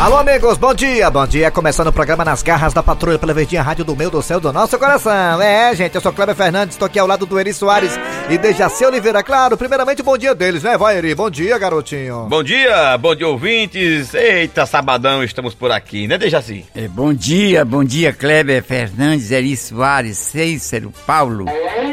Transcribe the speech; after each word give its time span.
Alô, 0.00 0.16
amigos, 0.16 0.56
bom 0.56 0.72
dia, 0.72 1.10
bom 1.10 1.26
dia. 1.26 1.50
Começando 1.50 1.88
o 1.88 1.92
programa 1.92 2.24
Nas 2.24 2.40
Garras 2.40 2.72
da 2.72 2.84
Patrulha 2.84 3.18
pela 3.18 3.34
Verdinha 3.34 3.62
Rádio 3.62 3.84
do 3.84 3.96
Meu, 3.96 4.08
do 4.08 4.22
Céu, 4.22 4.38
do 4.38 4.52
Nosso 4.52 4.78
Coração. 4.78 5.42
É, 5.42 5.74
gente, 5.74 5.92
eu 5.96 6.00
sou 6.00 6.12
Kleber 6.12 6.36
Fernandes, 6.36 6.76
estou 6.76 6.86
aqui 6.86 7.00
ao 7.00 7.06
lado 7.06 7.26
do 7.26 7.38
Eri 7.38 7.52
Soares 7.52 7.98
e 8.30 8.38
Dejaci 8.38 8.84
Oliveira. 8.84 9.24
Claro, 9.24 9.56
primeiramente, 9.56 10.00
bom 10.00 10.16
dia 10.16 10.36
deles, 10.36 10.62
né? 10.62 10.78
Vai, 10.78 10.98
Eri, 10.98 11.16
bom 11.16 11.28
dia, 11.28 11.58
garotinho. 11.58 12.26
Bom 12.28 12.44
dia, 12.44 12.96
bom 12.96 13.12
dia, 13.12 13.26
ouvintes. 13.26 14.14
Eita, 14.14 14.66
sabadão, 14.66 15.24
estamos 15.24 15.52
por 15.52 15.72
aqui, 15.72 16.06
né, 16.06 16.16
Dejaci? 16.16 16.64
É, 16.76 16.86
bom 16.86 17.12
dia, 17.12 17.64
bom 17.64 17.82
dia, 17.82 18.12
Kleber 18.12 18.62
Fernandes, 18.62 19.32
Eri 19.32 19.56
Soares, 19.56 20.16
Cícero 20.16 20.92
Paulo. 21.04 21.46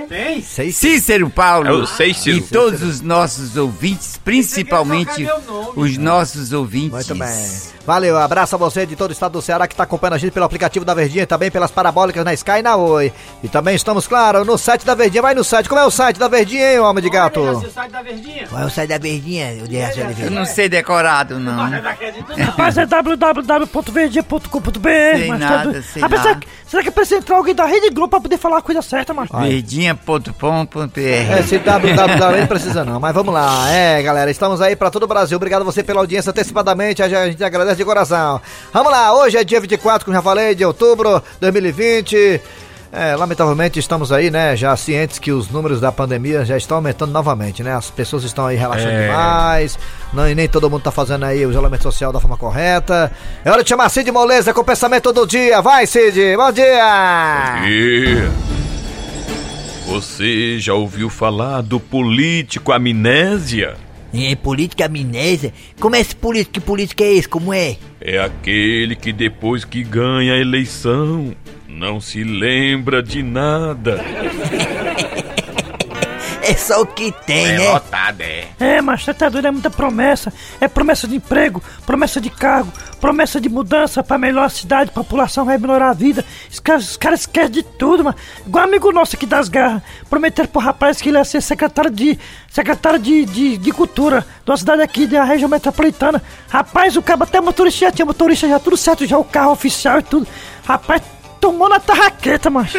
Tem? 0.07 0.43
Cícero 0.43 1.27
Paulo. 1.31 1.67
É 1.67 1.71
o 1.71 1.87
Cícero. 1.87 2.37
E 2.37 2.41
todos 2.41 2.83
os 2.83 3.01
nossos 3.01 3.57
ouvintes, 3.57 4.19
principalmente 4.23 5.27
os 5.75 5.97
nossos 5.97 6.53
ouvintes. 6.53 6.91
Muito 6.91 7.15
bem. 7.15 7.75
Valeu, 7.95 8.17
abraço 8.17 8.55
a 8.55 8.57
você 8.57 8.85
de 8.85 8.93
todo 8.93 9.11
o 9.11 9.13
estado 9.13 9.31
do 9.31 9.41
Ceará 9.41 9.65
que 9.67 9.73
está 9.73 9.83
acompanhando 9.83 10.15
a 10.15 10.17
gente 10.17 10.33
pelo 10.33 10.45
aplicativo 10.45 10.83
da 10.83 10.93
Verdinha 10.93 11.23
e 11.23 11.25
também 11.25 11.49
pelas 11.49 11.71
parabólicas 11.71 12.25
na 12.25 12.33
Sky 12.33 12.59
e 12.59 12.61
na 12.61 12.75
Oi. 12.75 13.13
E 13.41 13.47
também 13.47 13.73
estamos, 13.73 14.05
claro, 14.05 14.43
no 14.43 14.57
site 14.57 14.85
da 14.85 14.93
Verdinha. 14.93 15.21
Vai 15.21 15.33
no 15.33 15.45
site. 15.45 15.69
Como 15.69 15.79
é 15.79 15.85
o 15.85 15.89
site 15.91 16.19
da 16.19 16.27
Verdinha, 16.27 16.73
hein, 16.73 16.79
homem 16.81 17.01
de 17.01 17.09
gato? 17.09 17.39
o 17.39 17.71
site 17.71 17.91
da 17.91 18.01
Verdinha. 18.01 18.47
Qual 18.49 18.61
é 18.61 18.65
o 18.65 18.69
site 18.69 18.89
da 18.89 18.97
Verdinha, 18.97 19.53
Eu 19.53 19.63
Oliveira? 19.63 20.29
não 20.29 20.43
sei 20.43 20.67
decorado, 20.67 21.39
não. 21.39 21.55
Rapaz, 22.37 22.77
é 22.77 22.85
www.verdinha.com.br. 22.85 24.89
Sei 25.15 25.27
mas 25.29 25.39
nada, 25.39 25.57
tá 25.57 25.63
doido. 25.63 25.83
sei 25.83 26.01
Rapaz, 26.01 26.21
será, 26.21 26.35
que- 26.35 26.47
será 26.67 26.83
que 26.83 26.91
precisa 26.91 27.19
entrar 27.19 27.37
alguém 27.37 27.55
da 27.55 27.65
Rede 27.65 27.89
Globo 27.91 28.09
pra 28.09 28.19
poder 28.19 28.37
falar 28.37 28.57
a 28.57 28.61
coisa 28.61 28.81
certa, 28.81 29.13
mano? 29.13 29.29
Verdinha.com.br 29.31 30.99
É, 30.99 31.39
esse 31.39 31.59
www 31.59 32.39
não 32.41 32.47
precisa 32.47 32.83
não, 32.83 32.99
mas 32.99 33.15
vamos 33.15 33.33
lá. 33.33 33.69
É, 33.71 34.03
galera, 34.03 34.29
estamos 34.29 34.59
aí 34.59 34.75
pra 34.75 34.91
todo 34.91 35.03
o 35.03 35.07
Brasil. 35.07 35.37
Obrigado 35.37 35.61
a 35.61 35.65
você 35.65 35.81
pela 35.81 36.01
audiência 36.01 36.31
antecipadamente, 36.31 37.01
a 37.01 37.07
gente 37.29 37.41
agradece 37.41 37.77
de 37.77 37.84
coração. 37.85 38.41
Vamos 38.73 38.91
lá, 38.91 39.15
hoje 39.15 39.37
é 39.37 39.43
dia 39.43 39.59
24, 39.61 40.05
como 40.05 40.15
já 40.15 40.21
falei, 40.21 40.55
de 40.55 40.65
outubro 40.65 41.19
de 41.19 41.39
2020. 41.41 42.41
É, 42.91 43.13
lamentavelmente 43.13 43.77
estamos 43.77 44.09
aí, 44.09 44.31
né, 44.31 44.55
já 44.55 44.73
cientes 44.77 45.19
que 45.19 45.29
os 45.29 45.49
números 45.49 45.81
da 45.81 45.91
pandemia 45.91 46.45
já 46.45 46.55
estão 46.55 46.77
aumentando 46.77 47.11
novamente, 47.11 47.61
né? 47.61 47.75
As 47.75 47.89
pessoas 47.91 48.23
estão 48.23 48.45
aí 48.47 48.55
relaxando 48.55 48.91
É. 48.91 49.07
demais, 49.07 49.77
não, 50.13 50.29
e 50.29 50.33
nem 50.33 50.47
todo 50.47 50.69
mundo 50.69 50.83
tá 50.83 50.91
fazendo 50.91 51.25
aí 51.25 51.45
o 51.45 51.51
isolamento 51.51 51.83
social 51.83 52.13
da 52.13 52.21
forma 52.21 52.37
correta. 52.37 53.11
É 53.43 53.51
hora 53.51 53.63
de 53.63 53.69
chamar 53.69 53.89
Cid 53.89 54.09
Moleza 54.13 54.53
com 54.53 54.61
o 54.61 54.63
pensamento 54.63 55.11
do 55.11 55.27
dia. 55.27 55.61
Vai, 55.61 55.85
Cid, 55.85 56.37
bom 56.37 56.51
dia! 56.53 57.65
E... 57.67 58.29
Você 59.87 60.57
já 60.57 60.73
ouviu 60.73 61.09
falar 61.09 61.61
do 61.61 61.79
político 61.79 62.71
amnésia? 62.71 63.75
É, 64.17 64.35
política 64.35 64.85
amnésia? 64.85 65.53
Como 65.79 65.95
é 65.95 65.99
esse 65.99 66.15
político? 66.15 66.53
Que 66.53 66.59
político 66.59 67.03
é 67.03 67.13
esse? 67.13 67.27
Como 67.27 67.53
é? 67.53 67.77
É 67.99 68.19
aquele 68.19 68.95
que 68.95 69.11
depois 69.11 69.65
que 69.65 69.83
ganha 69.83 70.33
a 70.33 70.39
eleição 70.39 71.35
não 71.67 71.99
se 71.99 72.23
lembra 72.23 73.03
de 73.03 73.21
nada. 73.21 73.99
É 76.47 76.53
só 76.53 76.81
o 76.81 76.85
que 76.85 77.11
tem, 77.25 77.47
né? 77.47 77.57
Derrotado, 77.57 78.21
é. 78.21 78.47
É, 78.59 78.81
mas 78.81 79.03
você 79.03 79.13
tá 79.15 79.29
doido, 79.29 79.47
é 79.47 79.51
muita 79.51 79.71
promessa. 79.71 80.31
É 80.61 80.67
promessa 80.67 81.07
de 81.07 81.15
emprego, 81.15 81.61
promessa 81.87 82.21
de 82.21 82.29
cargo, 82.29 82.71
promessa 83.01 83.41
de 83.41 83.49
mudança 83.49 84.03
pra 84.03 84.17
melhorar 84.19 84.45
a 84.45 84.49
cidade, 84.49 84.91
população 84.91 85.43
vai 85.43 85.57
melhorar 85.57 85.89
a 85.89 85.93
vida. 85.93 86.23
Os 86.51 86.59
caras, 86.59 86.91
os 86.91 86.97
caras 86.97 87.21
esquecem 87.21 87.49
de 87.49 87.63
tudo, 87.63 88.03
mano. 88.03 88.15
Igual 88.45 88.63
amigo 88.63 88.91
nosso 88.91 89.15
aqui 89.15 89.25
das 89.25 89.49
garras. 89.49 89.81
Prometeram 90.07 90.47
pro 90.47 90.61
rapaz 90.61 91.01
que 91.01 91.09
ele 91.09 91.17
ia 91.17 91.23
ser 91.23 91.41
secretário 91.41 91.89
de. 91.89 92.19
secretário 92.49 92.99
de, 92.99 93.25
de, 93.25 93.57
de 93.57 93.71
cultura 93.71 94.21
de 94.43 94.51
uma 94.51 94.57
cidade 94.57 94.83
aqui 94.83 95.07
da 95.07 95.23
região 95.23 95.49
metropolitana. 95.49 96.21
Rapaz, 96.47 96.95
o 96.95 97.01
cara 97.01 97.23
até 97.23 97.41
motorista 97.41 97.87
já 97.87 97.91
tinha 97.91 98.05
motorista 98.05 98.47
já 98.47 98.59
tudo 98.59 98.77
certo, 98.77 99.03
já 99.07 99.17
o 99.17 99.23
carro 99.23 99.51
oficial 99.51 99.97
e 99.97 100.03
tudo. 100.03 100.27
Rapaz, 100.63 101.01
tomou 101.41 101.67
na 101.69 101.79
tarraqueta, 101.79 102.49
mano. 102.51 102.67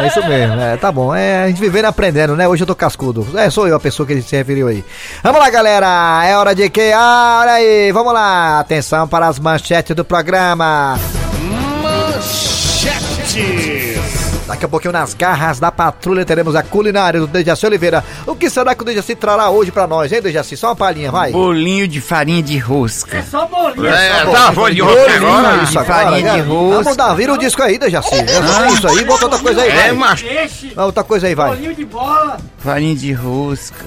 É 0.00 0.06
isso 0.06 0.26
mesmo, 0.26 0.60
é, 0.60 0.76
tá 0.76 0.90
bom. 0.90 1.14
É 1.14 1.44
a 1.44 1.48
gente 1.48 1.60
vivendo 1.60 1.84
aprendendo, 1.84 2.36
né? 2.36 2.48
Hoje 2.48 2.62
eu 2.62 2.66
tô 2.66 2.74
cascudo. 2.74 3.26
É, 3.36 3.50
sou 3.50 3.68
eu 3.68 3.76
a 3.76 3.80
pessoa 3.80 4.06
que 4.06 4.12
ele 4.12 4.22
se 4.22 4.36
referiu 4.36 4.68
aí. 4.68 4.84
Vamos 5.22 5.40
lá, 5.40 5.50
galera. 5.50 6.22
É 6.24 6.36
hora 6.36 6.54
de 6.54 6.68
que? 6.70 6.92
Ah, 6.92 7.40
olha 7.42 7.52
aí. 7.52 7.92
Vamos 7.92 8.12
lá. 8.12 8.60
Atenção 8.60 9.06
para 9.06 9.28
as 9.28 9.38
manchetes 9.38 9.94
do 9.94 10.04
programa. 10.04 10.98
Daqui 14.50 14.64
a 14.64 14.68
pouquinho, 14.68 14.92
nas 14.92 15.14
garras 15.14 15.60
da 15.60 15.70
patrulha, 15.70 16.24
teremos 16.24 16.56
a 16.56 16.62
culinária 16.64 17.20
do 17.20 17.28
Dejaci 17.28 17.64
Oliveira. 17.66 18.04
O 18.26 18.34
que 18.34 18.50
será 18.50 18.74
que 18.74 18.82
o 18.82 18.84
Dejaci 18.84 19.14
trará 19.14 19.48
hoje 19.48 19.70
pra 19.70 19.86
nós, 19.86 20.10
hein, 20.12 20.20
Dejaci? 20.20 20.56
Só 20.56 20.70
uma 20.70 20.76
palhinha, 20.76 21.08
vai. 21.12 21.30
Bolinho 21.30 21.86
de 21.86 22.00
farinha 22.00 22.42
de 22.42 22.58
rosca. 22.58 23.22
Só 23.30 23.46
bolinha. 23.46 23.88
É, 23.90 24.24
tá, 24.26 24.52
foi 24.52 24.74
de 24.74 24.82
Bolinho, 24.82 24.86
roupa 24.86 25.12
agora. 25.12 25.62
isso 25.62 25.72
de 25.72 25.78
agora, 25.78 26.04
farinha 26.10 26.32
de 26.32 26.40
rosca. 26.40 26.82
Vamos 26.82 26.96
dar, 26.96 27.14
vira 27.14 27.32
o 27.32 27.38
disco 27.38 27.62
aí, 27.62 27.78
Dejaci. 27.78 28.14
É 28.16 28.26
só 28.26 28.66
isso 28.66 28.88
aí, 28.88 29.04
bota 29.04 29.24
outra 29.26 29.38
coisa 29.38 29.62
aí, 29.62 29.70
É, 29.70 29.92
vai. 29.94 30.16
Peixe, 30.16 30.72
Ah, 30.76 30.84
Outra 30.86 31.04
coisa 31.04 31.28
aí, 31.28 31.34
vai. 31.36 31.50
bolinho 31.50 31.74
de 31.74 31.84
bola. 31.84 32.36
Farinha 32.58 32.96
de 32.96 33.12
rosca. 33.12 33.84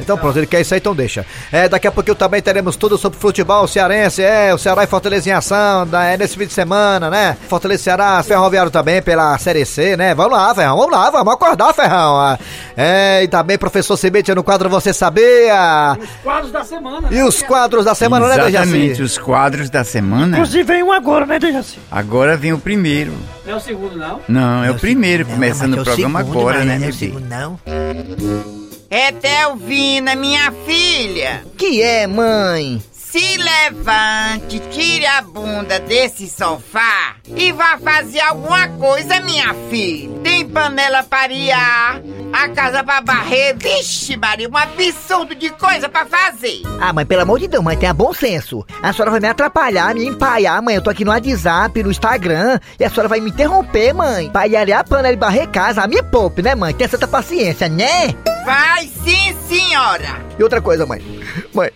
Então 0.00 0.16
pronto, 0.16 0.38
ele 0.38 0.46
quer 0.46 0.60
isso 0.60 0.74
aí, 0.74 0.78
então 0.80 0.94
deixa. 0.94 1.24
É, 1.52 1.68
daqui 1.68 1.86
a 1.86 1.92
pouquinho 1.92 2.14
também 2.14 2.40
teremos 2.40 2.76
tudo 2.76 2.96
sobre 2.98 3.18
futebol 3.18 3.66
cearense, 3.66 4.22
é, 4.22 4.54
o 4.54 4.58
Ceará 4.58 4.84
e 4.84 4.86
Fortaleza 4.86 5.28
em 5.28 5.32
ação, 5.32 5.86
da- 5.86 6.04
é, 6.04 6.16
nesse 6.16 6.36
fim 6.36 6.46
de 6.46 6.52
semana, 6.52 7.10
né? 7.10 7.36
Fortaleza 7.48 7.80
e 7.80 7.84
Ceará, 7.84 8.22
Ferroviário 8.22 8.70
também 8.70 9.02
pela 9.02 9.36
Série 9.38 9.64
C, 9.64 9.96
né? 9.96 10.14
Vamos 10.14 10.32
lá, 10.32 10.54
Ferrão, 10.54 10.76
vamos 10.76 10.92
lá, 10.92 11.10
vamos 11.10 11.32
acordar, 11.34 11.72
Ferrão. 11.74 12.38
É, 12.76 13.22
e 13.24 13.28
também 13.28 13.58
professor 13.58 13.96
Cibete 13.96 14.34
no 14.34 14.42
quadro 14.44 14.68
Você 14.68 14.92
Sabia? 14.92 15.96
Quadros 16.22 16.52
da 16.52 16.64
semana. 16.64 17.08
E 17.10 17.22
os 17.22 17.42
quadros 17.42 17.84
da 17.84 17.94
semana, 17.94 18.28
né, 18.28 18.34
Exatamente, 18.48 18.78
Dejaci? 18.88 19.02
os 19.02 19.18
quadros 19.18 19.70
da 19.70 19.84
semana. 19.84 20.36
Inclusive 20.38 20.62
vem 20.64 20.82
um 20.82 20.92
agora, 20.92 21.26
né, 21.26 21.38
Dejaci? 21.38 21.78
Agora 21.90 22.36
vem 22.36 22.52
o 22.52 22.58
primeiro. 22.58 23.12
Não 23.44 23.54
é 23.54 23.56
o 23.56 23.60
segundo, 23.60 23.96
não? 23.96 24.20
Não, 24.28 24.64
é 24.64 24.70
o 24.70 24.74
primeiro, 24.74 25.24
Não, 25.26 25.32
começando 25.34 25.76
é 25.76 25.80
o 25.80 25.84
programa 25.84 26.20
segundo, 26.20 26.38
agora, 26.38 26.58
né, 26.60 26.64
não 26.66 26.72
é 26.74 26.78
meu 26.78 26.88
o 26.90 26.92
filho? 26.92 27.14
segundo, 27.14 27.28
não. 27.28 28.67
É 28.90 29.12
Delvina, 29.12 30.14
minha 30.14 30.50
filha. 30.64 31.44
Que 31.58 31.82
é, 31.82 32.06
mãe? 32.06 32.82
Se 33.10 33.38
levante, 33.38 34.60
tire 34.70 35.06
a 35.06 35.22
bunda 35.22 35.80
desse 35.80 36.28
sofá 36.28 37.16
e 37.26 37.50
vá 37.52 37.78
fazer 37.78 38.20
alguma 38.20 38.68
coisa, 38.68 39.18
minha 39.20 39.54
filha. 39.70 40.10
Tem 40.22 40.46
panela 40.46 41.02
para 41.02 41.22
arear, 41.22 42.02
a 42.30 42.48
casa 42.50 42.84
para 42.84 43.00
varrer. 43.00 43.56
Vixe, 43.56 44.14
Maria, 44.14 44.46
um 44.46 44.56
absurdo 44.58 45.34
de 45.34 45.48
coisa 45.48 45.88
para 45.88 46.04
fazer. 46.04 46.60
Ah, 46.78 46.92
mãe, 46.92 47.06
pelo 47.06 47.22
amor 47.22 47.38
de 47.38 47.48
Deus, 47.48 47.64
mãe, 47.64 47.78
tenha 47.78 47.94
bom 47.94 48.12
senso. 48.12 48.62
A 48.82 48.92
senhora 48.92 49.12
vai 49.12 49.20
me 49.20 49.28
atrapalhar, 49.28 49.94
me 49.94 50.06
empaiar, 50.06 50.62
mãe. 50.62 50.74
Eu 50.74 50.82
tô 50.82 50.90
aqui 50.90 51.02
no 51.02 51.10
WhatsApp, 51.10 51.82
no 51.82 51.90
Instagram, 51.90 52.60
e 52.78 52.84
a 52.84 52.90
senhora 52.90 53.08
vai 53.08 53.20
me 53.20 53.30
interromper, 53.30 53.94
mãe. 53.94 54.28
Pra 54.28 54.46
ir 54.46 54.54
arear 54.54 54.80
a 54.80 54.84
panela 54.84 55.14
e 55.14 55.16
barrer 55.16 55.48
casa. 55.48 55.86
Me 55.86 56.02
poupe, 56.02 56.42
né, 56.42 56.54
mãe? 56.54 56.74
Tenha 56.74 56.90
certa 56.90 57.08
paciência, 57.08 57.70
né? 57.70 58.14
Vai 58.44 58.86
sim, 59.02 59.34
senhora. 59.48 60.22
E 60.38 60.42
outra 60.42 60.60
coisa, 60.60 60.84
mãe. 60.84 61.02
Mãe, 61.54 61.70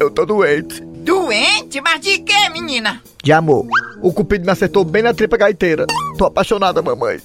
eu 0.00 0.10
tô 0.10 0.24
doente. 0.24 0.80
Doente? 0.82 1.80
Mas 1.80 2.00
de 2.00 2.18
quê, 2.18 2.48
menina? 2.50 3.02
De 3.22 3.32
amor. 3.32 3.66
O 4.02 4.12
cupido 4.12 4.44
me 4.44 4.52
acertou 4.52 4.84
bem 4.84 5.02
na 5.02 5.12
tripa 5.12 5.36
gaiteira. 5.36 5.86
Tô 6.16 6.26
apaixonada, 6.26 6.82
mamãe. 6.82 7.20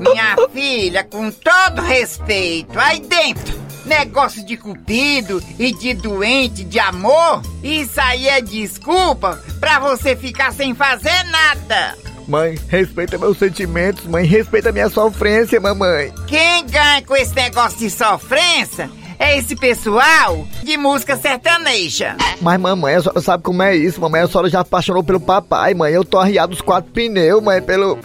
Minha 0.00 0.36
filha, 0.52 1.04
com 1.04 1.30
todo 1.30 1.80
respeito, 1.82 2.78
aí 2.78 3.00
dentro, 3.00 3.54
negócio 3.84 4.44
de 4.44 4.56
cupido 4.56 5.42
e 5.58 5.72
de 5.72 5.94
doente 5.94 6.64
de 6.64 6.78
amor, 6.78 7.42
isso 7.62 8.00
aí 8.00 8.28
é 8.28 8.40
desculpa 8.40 9.40
pra 9.60 9.78
você 9.78 10.16
ficar 10.16 10.52
sem 10.52 10.74
fazer 10.74 11.22
nada. 11.24 11.96
Mãe, 12.26 12.58
respeita 12.68 13.16
meus 13.16 13.38
sentimentos, 13.38 14.04
mãe. 14.06 14.26
Respeita 14.26 14.72
minha 14.72 14.88
sofrência, 14.88 15.60
mamãe. 15.60 16.12
Quem 16.26 16.66
ganha 16.66 17.00
com 17.02 17.14
esse 17.14 17.34
negócio 17.34 17.78
de 17.78 17.88
sofrência 17.88 18.90
é 19.18 19.38
esse 19.38 19.56
pessoal 19.56 20.46
de 20.62 20.76
música 20.76 21.16
sertaneja. 21.16 22.16
Mas, 22.40 22.60
mamãe, 22.60 22.94
a 22.94 23.00
senhora 23.00 23.20
sabe 23.20 23.42
como 23.42 23.62
é 23.62 23.76
isso, 23.76 24.00
mamãe. 24.00 24.22
A 24.22 24.28
senhora 24.28 24.48
já 24.48 24.60
apaixonou 24.60 25.02
pelo 25.02 25.20
papai, 25.20 25.74
mãe. 25.74 25.92
Eu 25.92 26.04
tô 26.04 26.18
arriado 26.18 26.52
os 26.52 26.60
quatro 26.60 26.90
pneus, 26.92 27.42
mãe, 27.42 27.60
pelo. 27.62 27.98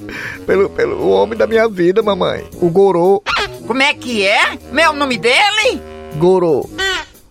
pelo. 0.45 0.69
pelo 0.69 1.09
homem 1.09 1.38
da 1.38 1.47
minha 1.47 1.68
vida, 1.68 2.01
mamãe. 2.01 2.44
O 2.62 2.69
Gorô. 2.69 3.24
Como 3.65 3.81
é 3.81 3.94
que 3.94 4.25
é? 4.25 4.57
Meu 4.71 4.94
nome 4.94 5.18
dele? 5.18 5.81
Gorô. 6.18 6.69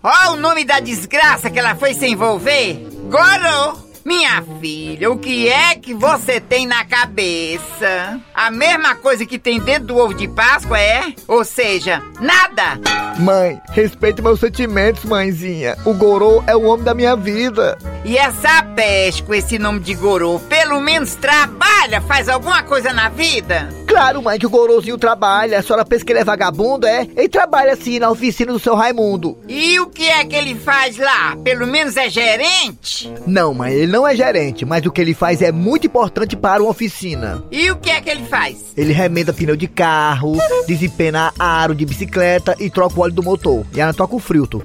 Ó 0.02 0.32
o 0.32 0.36
nome 0.36 0.64
da 0.64 0.80
desgraça 0.80 1.50
que 1.50 1.58
ela 1.58 1.74
foi 1.74 1.92
se 1.92 2.06
envolver. 2.06 2.86
Gorô. 3.10 3.89
Minha 4.10 4.42
filha, 4.60 5.08
o 5.08 5.16
que 5.16 5.48
é 5.48 5.76
que 5.76 5.94
você 5.94 6.40
tem 6.40 6.66
na 6.66 6.84
cabeça? 6.84 8.20
A 8.34 8.50
mesma 8.50 8.96
coisa 8.96 9.24
que 9.24 9.38
tem 9.38 9.60
dentro 9.60 9.84
do 9.84 9.98
ovo 9.98 10.12
de 10.12 10.26
Páscoa 10.26 10.80
é? 10.80 11.14
Ou 11.28 11.44
seja, 11.44 12.02
nada! 12.18 12.80
Mãe, 13.20 13.60
respeita 13.70 14.20
meus 14.20 14.40
sentimentos, 14.40 15.04
mãezinha. 15.04 15.76
O 15.84 15.94
Gorô 15.94 16.42
é 16.48 16.56
o 16.56 16.64
homem 16.64 16.84
da 16.84 16.92
minha 16.92 17.14
vida. 17.14 17.78
E 18.04 18.18
essa 18.18 18.64
peste 18.74 19.22
com 19.22 19.32
esse 19.32 19.60
nome 19.60 19.78
de 19.78 19.94
Gorô, 19.94 20.40
pelo 20.40 20.80
menos 20.80 21.14
trabalha, 21.14 22.00
faz 22.00 22.28
alguma 22.28 22.64
coisa 22.64 22.92
na 22.92 23.10
vida? 23.10 23.68
Claro, 23.86 24.22
mãe, 24.22 24.38
que 24.38 24.46
o 24.46 24.50
Gorozinho 24.50 24.96
trabalha. 24.96 25.58
A 25.58 25.62
senhora 25.62 25.84
pensa 25.84 26.04
que 26.04 26.12
ele 26.12 26.20
é 26.20 26.24
vagabundo, 26.24 26.86
é? 26.86 27.08
Ele 27.16 27.28
trabalha 27.28 27.74
sim 27.74 27.98
na 27.98 28.08
oficina 28.08 28.52
do 28.52 28.58
seu 28.58 28.76
Raimundo. 28.76 29.36
E 29.48 29.80
o 29.80 29.88
que 29.88 30.08
é 30.08 30.24
que 30.24 30.36
ele 30.36 30.54
faz 30.54 30.96
lá? 30.96 31.36
Pelo 31.42 31.66
menos 31.66 31.96
é 31.96 32.08
gerente? 32.08 33.12
Não, 33.26 33.52
mãe, 33.52 33.72
ele 33.72 33.90
não 33.90 33.99
é 34.06 34.14
gerente, 34.14 34.64
mas 34.64 34.84
o 34.84 34.90
que 34.90 35.00
ele 35.00 35.14
faz 35.14 35.42
é 35.42 35.52
muito 35.52 35.86
importante 35.86 36.36
para 36.36 36.62
uma 36.62 36.70
oficina. 36.70 37.42
E 37.50 37.70
o 37.70 37.76
que 37.76 37.90
é 37.90 38.00
que 38.00 38.10
ele 38.10 38.24
faz? 38.24 38.72
Ele 38.76 38.92
remenda 38.92 39.32
pneu 39.32 39.56
de 39.56 39.66
carro, 39.68 40.36
desempena 40.66 41.32
aro 41.38 41.74
de 41.74 41.84
bicicleta 41.84 42.54
e 42.58 42.70
troca 42.70 42.98
o 42.98 43.02
óleo 43.02 43.14
do 43.14 43.22
motor. 43.22 43.66
E 43.74 43.80
ainda 43.80 43.94
toca 43.94 44.14
o 44.14 44.20
filtro. 44.20 44.62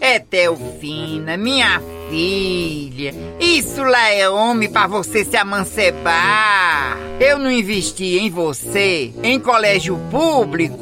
É 0.00 0.18
Teofina, 0.18 1.36
minha 1.36 1.80
filha. 2.08 3.14
Isso 3.40 3.82
lá 3.82 4.10
é 4.10 4.28
homem 4.28 4.68
pra 4.68 4.86
você 4.86 5.24
se 5.24 5.36
amancebar. 5.36 6.96
Eu 7.20 7.38
não 7.38 7.50
investi 7.50 8.18
em 8.18 8.30
você, 8.30 9.12
em 9.22 9.40
colégio 9.40 9.98
público, 10.10 10.78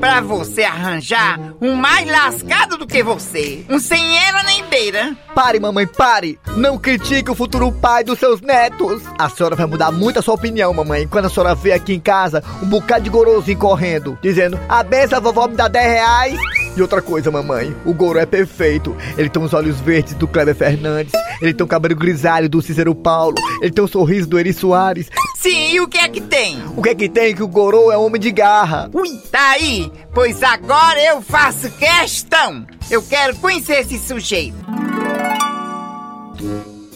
pra 0.00 0.20
você 0.20 0.62
arranjar 0.62 1.38
um 1.60 1.74
mais 1.74 2.08
lascado 2.08 2.76
do 2.76 2.86
que 2.86 3.02
você. 3.02 3.64
Um 3.68 3.78
sem 3.78 4.18
ela 4.18 4.42
nem 4.42 4.64
beira. 4.64 5.16
Pare, 5.34 5.60
mamãe, 5.60 5.86
pare! 5.86 6.38
Não 6.56 6.78
critique 6.78 7.30
o 7.30 7.34
futuro 7.34 7.72
pai 7.72 8.04
dos 8.04 8.18
seus 8.18 8.40
netos! 8.40 9.02
A 9.18 9.28
senhora 9.28 9.56
vai 9.56 9.66
mudar 9.66 9.90
muito 9.90 10.18
a 10.18 10.22
sua 10.22 10.34
opinião, 10.34 10.72
mamãe, 10.72 11.06
quando 11.06 11.26
a 11.26 11.30
senhora 11.30 11.54
vê 11.54 11.72
aqui 11.72 11.94
em 11.94 12.00
casa 12.00 12.42
um 12.62 12.66
bocado 12.66 13.04
de 13.04 13.10
gorozinho 13.10 13.58
correndo, 13.58 14.18
dizendo: 14.22 14.58
A 14.68 14.82
benção, 14.82 15.20
vovó 15.20 15.46
me 15.46 15.56
dá 15.56 15.68
10 15.68 15.86
reais. 15.86 16.55
E 16.76 16.82
outra 16.82 17.00
coisa, 17.00 17.30
mamãe, 17.30 17.74
o 17.86 17.94
Goro 17.94 18.18
é 18.18 18.26
perfeito. 18.26 18.94
Ele 19.16 19.30
tem 19.30 19.42
os 19.42 19.54
olhos 19.54 19.80
verdes 19.80 20.12
do 20.14 20.28
Kleber 20.28 20.54
Fernandes, 20.54 21.14
ele 21.40 21.54
tem 21.54 21.64
o 21.64 21.68
cabelo 21.68 21.96
grisalho 21.96 22.50
do 22.50 22.60
Cícero 22.60 22.94
Paulo, 22.94 23.34
ele 23.62 23.72
tem 23.72 23.82
o 23.82 23.88
sorriso 23.88 24.28
do 24.28 24.38
Eri 24.38 24.52
Soares. 24.52 25.08
Sim, 25.36 25.72
e 25.72 25.80
o 25.80 25.88
que 25.88 25.96
é 25.96 26.08
que 26.08 26.20
tem? 26.20 26.62
O 26.76 26.82
que 26.82 26.90
é 26.90 26.94
que 26.94 27.08
tem 27.08 27.34
que 27.34 27.42
o 27.42 27.48
Goro 27.48 27.90
é 27.90 27.96
homem 27.96 28.20
de 28.20 28.30
garra? 28.30 28.90
Ui, 28.92 29.08
tá 29.30 29.52
aí, 29.52 29.90
pois 30.12 30.42
agora 30.42 31.02
eu 31.02 31.22
faço 31.22 31.70
questão. 31.70 32.66
Eu 32.90 33.02
quero 33.02 33.36
conhecer 33.36 33.80
esse 33.80 33.98
sujeito. 33.98 34.56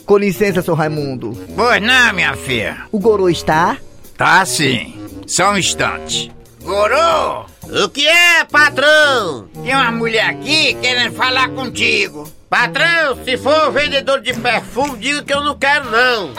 Com 0.05 0.19
licença, 0.19 0.61
seu 0.61 0.75
Raimundo. 0.75 1.33
Pois 1.57 1.81
não, 1.81 2.13
minha 2.13 2.37
filha. 2.37 2.85
O 2.93 2.99
Goro 2.99 3.31
está? 3.31 3.79
Tá 4.17 4.45
sim. 4.45 4.95
Só 5.27 5.53
um 5.53 5.57
instante. 5.57 6.31
Gorô, 6.75 7.47
O 7.85 7.89
que 7.89 8.07
é, 8.07 8.45
patrão? 8.45 9.49
tem 9.65 9.75
uma 9.75 9.91
mulher 9.91 10.25
aqui 10.31 10.73
querendo 10.75 11.13
falar 11.17 11.49
contigo. 11.49 12.31
Patrão, 12.49 13.17
se 13.25 13.37
for 13.39 13.73
vendedor 13.73 14.21
de 14.21 14.33
perfume, 14.35 14.97
diga 14.99 15.21
que 15.25 15.35
eu 15.35 15.41
não 15.43 15.59
quero, 15.59 15.91
não. 15.91 16.33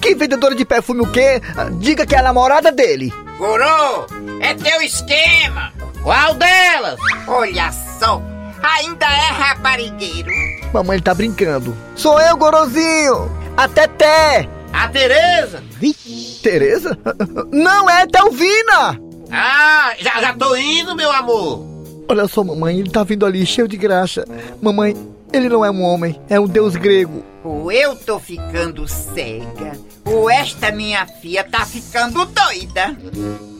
Que 0.00 0.14
vendedora 0.14 0.54
de 0.54 0.64
perfume 0.64 1.02
o 1.02 1.12
quê? 1.12 1.38
Diga 1.80 2.06
que 2.06 2.14
é 2.14 2.18
a 2.18 2.22
namorada 2.22 2.72
dele. 2.72 3.12
Gorô, 3.36 4.06
é 4.40 4.54
teu 4.54 4.80
esquema. 4.80 5.70
Qual 6.02 6.32
delas? 6.32 6.98
Olha 7.28 7.70
só, 8.00 8.22
ainda 8.62 9.04
é 9.04 9.32
raparigueiro. 9.32 10.30
Mamãe, 10.72 10.94
ele 10.96 11.02
tá 11.02 11.12
brincando. 11.12 11.76
Sou 11.94 12.18
eu, 12.22 12.38
Gorozinho! 12.38 13.30
A 13.54 13.68
Teté! 13.68 14.48
A 14.72 14.88
Tereza? 14.88 15.62
Tereza? 16.42 16.98
Não 17.52 17.88
é 17.90 18.06
Telvina! 18.06 18.98
Ah, 19.36 19.94
já, 19.98 20.20
já 20.20 20.32
tô 20.32 20.54
indo, 20.54 20.94
meu 20.94 21.10
amor. 21.10 21.66
Olha 22.08 22.28
só, 22.28 22.44
mamãe, 22.44 22.78
ele 22.78 22.90
tá 22.90 23.02
vindo 23.02 23.26
ali 23.26 23.44
cheio 23.44 23.66
de 23.66 23.76
graxa. 23.76 24.24
Mamãe, 24.62 24.94
ele 25.32 25.48
não 25.48 25.64
é 25.64 25.70
um 25.70 25.82
homem, 25.82 26.20
é 26.28 26.38
um 26.38 26.46
deus 26.46 26.76
grego. 26.76 27.24
Ou 27.42 27.72
eu 27.72 27.96
tô 27.96 28.20
ficando 28.20 28.86
cega, 28.86 29.72
ou 30.04 30.30
esta 30.30 30.70
minha 30.70 31.06
filha 31.06 31.42
tá 31.42 31.66
ficando 31.66 32.24
doida. 32.24 32.96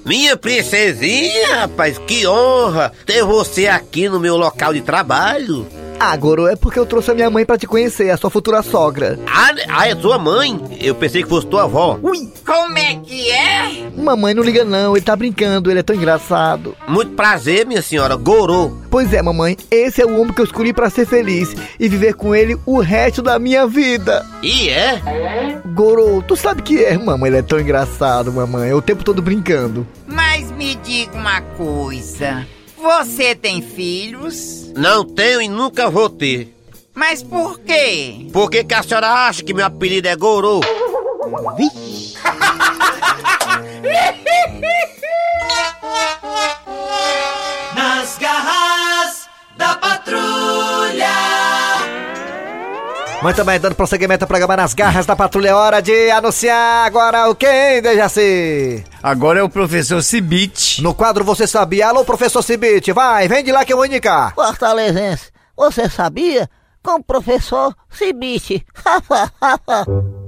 Minha 0.05 0.37
princesinha, 0.37 1.57
rapaz, 1.57 1.99
que 1.99 2.27
honra 2.27 2.93
ter 3.05 3.25
você 3.25 3.67
aqui 3.67 4.09
no 4.09 4.21
meu 4.21 4.37
local 4.37 4.73
de 4.73 4.83
trabalho. 4.83 5.67
Ah, 5.99 6.17
Goro, 6.17 6.47
é 6.47 6.57
porque 6.57 6.79
eu 6.79 6.87
trouxe 6.87 7.11
a 7.11 7.15
minha 7.15 7.31
mãe 7.31 7.45
pra 7.45 7.57
te 7.57 7.67
conhecer, 7.67 8.11
a 8.11 8.17
sua 8.17 8.31
futura 8.31 8.63
sogra. 8.63 9.19
Ah, 9.27 9.55
ah, 9.69 9.89
é 9.89 9.97
sua 9.97 10.19
mãe? 10.19 10.61
Eu 10.81 10.95
pensei 10.95 11.23
que 11.23 11.29
fosse 11.29 11.47
tua 11.47 11.65
avó. 11.65 11.99
Ui! 12.03 12.29
Como 12.45 12.77
é 12.77 12.97
que 12.97 13.31
é? 13.31 13.91
Mamãe, 13.97 14.35
não 14.35 14.43
liga 14.43 14.65
não, 14.65 14.95
ele 14.97 15.05
tá 15.05 15.17
brincando, 15.17 15.71
ele 15.71 15.81
é 15.81 15.83
tão 15.83 15.97
engraçado. 15.97 16.77
Muito 16.87 17.13
prazer, 17.13 17.67
minha 17.67 17.81
senhora, 17.81 18.17
Gorô. 18.17 18.73
Pois 18.91 19.13
é, 19.13 19.23
mamãe, 19.23 19.57
esse 19.71 20.03
é 20.03 20.05
o 20.07 20.21
homem 20.21 20.33
que 20.33 20.41
eu 20.41 20.45
escolhi 20.45 20.73
pra 20.73 20.91
ser 20.91 21.07
feliz 21.07 21.55
e 21.81 21.89
viver 21.89 22.15
com 22.15 22.35
ele 22.35 22.57
o 22.67 22.81
resto 22.81 23.23
da 23.23 23.39
minha 23.39 23.67
vida. 23.67 24.25
E 24.43 24.69
é? 24.69 25.01
Goro, 25.75 26.23
tu 26.23 26.37
sabe 26.37 26.63
que 26.63 26.85
é, 26.85 26.99
mamãe, 26.99 27.29
ele 27.31 27.39
é 27.39 27.43
tão 27.43 27.59
engraçado, 27.59 28.33
mamãe, 28.33 28.71
é 28.71 28.75
o 28.75 28.83
tempo 28.83 29.05
todo 29.05 29.23
brincando. 29.23 29.87
Mas 30.07 30.51
me 30.53 30.75
diga 30.77 31.17
uma 31.17 31.41
coisa. 31.41 32.47
Você 32.85 33.35
tem 33.35 33.63
filhos? 33.63 34.71
Não 34.77 35.07
tenho 35.07 35.41
e 35.41 35.49
nunca 35.49 35.89
vou 35.89 36.11
ter. 36.11 36.55
Mas 36.93 37.23
por 37.23 37.59
quê? 37.61 38.29
Por 38.31 38.51
que, 38.51 38.63
que 38.63 38.75
a 38.75 38.83
senhora 38.83 39.09
acha 39.27 39.43
que 39.43 39.55
meu 39.55 39.65
apelido 39.65 40.07
é 40.07 40.15
Gorô? 40.15 40.61
Nas 47.75 48.19
garras 48.19 49.29
da 49.57 49.77
patrulha. 49.77 51.24
Muito 53.25 53.43
bem, 53.43 53.59
dando 53.59 53.75
prosseguimento 53.75 54.23
ao 54.23 54.29
programa 54.29 54.55
Nas 54.55 54.75
Garras 54.75 55.07
da 55.07 55.17
Patrulha. 55.17 55.49
É 55.49 55.55
hora 55.55 55.81
de 55.81 56.11
anunciar 56.11 56.87
agora 56.87 57.27
o 57.31 57.35
quem, 57.35 57.81
Dejaci? 57.81 58.85
Agora 59.03 59.41
é 59.41 59.43
o 59.43 59.49
professor 59.49 60.03
Cibite. 60.03 60.83
No 60.83 60.93
quadro 60.93 61.25
Você 61.25 61.47
Sabia? 61.47 61.89
Alô, 61.89 62.05
professor 62.05 62.43
Cibite, 62.43 62.93
vai, 62.93 63.27
vem 63.27 63.43
de 63.43 63.51
lá 63.51 63.65
que 63.65 63.73
eu 63.73 63.79
vou 63.79 63.87
indicar. 63.87 64.35
Fortalezense, 64.35 65.33
você 65.57 65.89
sabia? 65.89 66.51
Com 66.83 66.97
o 66.97 67.03
professor 67.03 67.75
Cibite. 67.89 68.63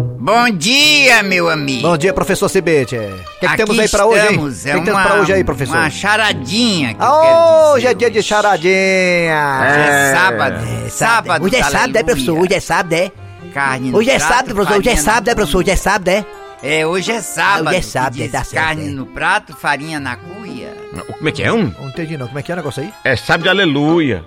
Bom 0.00 0.50
dia, 0.50 1.22
meu 1.22 1.48
amigo. 1.50 1.82
Bom 1.82 1.96
dia, 1.96 2.12
professor 2.12 2.48
Cibite. 2.48 2.96
O 2.96 3.00
que, 3.00 3.40
que 3.40 3.46
Aqui 3.46 3.56
temos 3.56 3.78
aí 3.78 3.88
pra 3.88 4.06
hoje, 4.06 4.20
hein? 4.20 4.38
O 4.38 4.48
estamos, 4.48 4.62
que, 4.62 4.68
é 4.70 4.72
que 4.72 4.80
temos 4.84 5.00
uma, 5.00 5.02
pra 5.08 5.20
hoje 5.20 5.32
aí, 5.32 5.44
professor? 5.44 5.76
Uma 5.76 5.90
charadinha 5.90 6.94
que 6.94 7.00
Ah, 7.00 7.72
hoje 7.74 7.86
é 7.86 7.94
dia 7.94 8.10
de 8.10 8.22
charadinha. 8.22 9.60
Hoje 9.60 9.80
é 9.80 10.12
sábado. 10.14 10.66
sábado. 10.90 11.44
Hoje 11.44 11.56
é 11.56 11.62
sábado, 11.62 11.76
é, 11.76 11.80
aleluia. 11.82 12.04
professor? 12.04 12.38
Hoje 12.38 12.54
é 12.54 12.60
sábado, 12.60 12.92
é? 12.94 13.12
Carne 13.52 13.90
no 13.90 13.98
Hoje 13.98 14.10
é 14.10 14.18
sábado, 14.18 14.54
professor. 14.54 14.78
Hoje 14.78 14.88
é 14.88 14.96
sábado, 14.96 15.28
é, 15.28 15.34
professor? 15.34 15.58
Hoje 15.58 15.70
é 15.70 15.76
sábado, 15.76 16.08
é? 16.08 16.24
É, 16.62 16.86
hoje 16.86 17.12
é 17.12 17.20
sábado. 17.22 17.68
Hoje 17.68 17.76
é 17.76 17.82
sábado, 17.82 18.12
que 18.16 18.22
diz 18.22 18.32
tá 18.32 18.44
certo, 18.44 18.64
Carne 18.64 18.86
é. 18.86 18.90
no 18.90 19.06
prato, 19.06 19.56
farinha 19.56 19.98
na 20.00 20.16
cuia. 20.16 20.74
Como 21.18 21.28
é 21.28 21.32
que 21.32 21.42
é 21.42 21.52
um? 21.52 21.72
Não 21.78 21.88
entendi 21.88 22.16
não, 22.16 22.26
como 22.26 22.38
é 22.38 22.42
que 22.42 22.52
é 22.52 22.54
o 22.54 22.56
negócio 22.56 22.82
aí? 22.82 22.92
É 23.04 23.16
sábado 23.16 23.44
de 23.44 23.48
aleluia. 23.48 24.24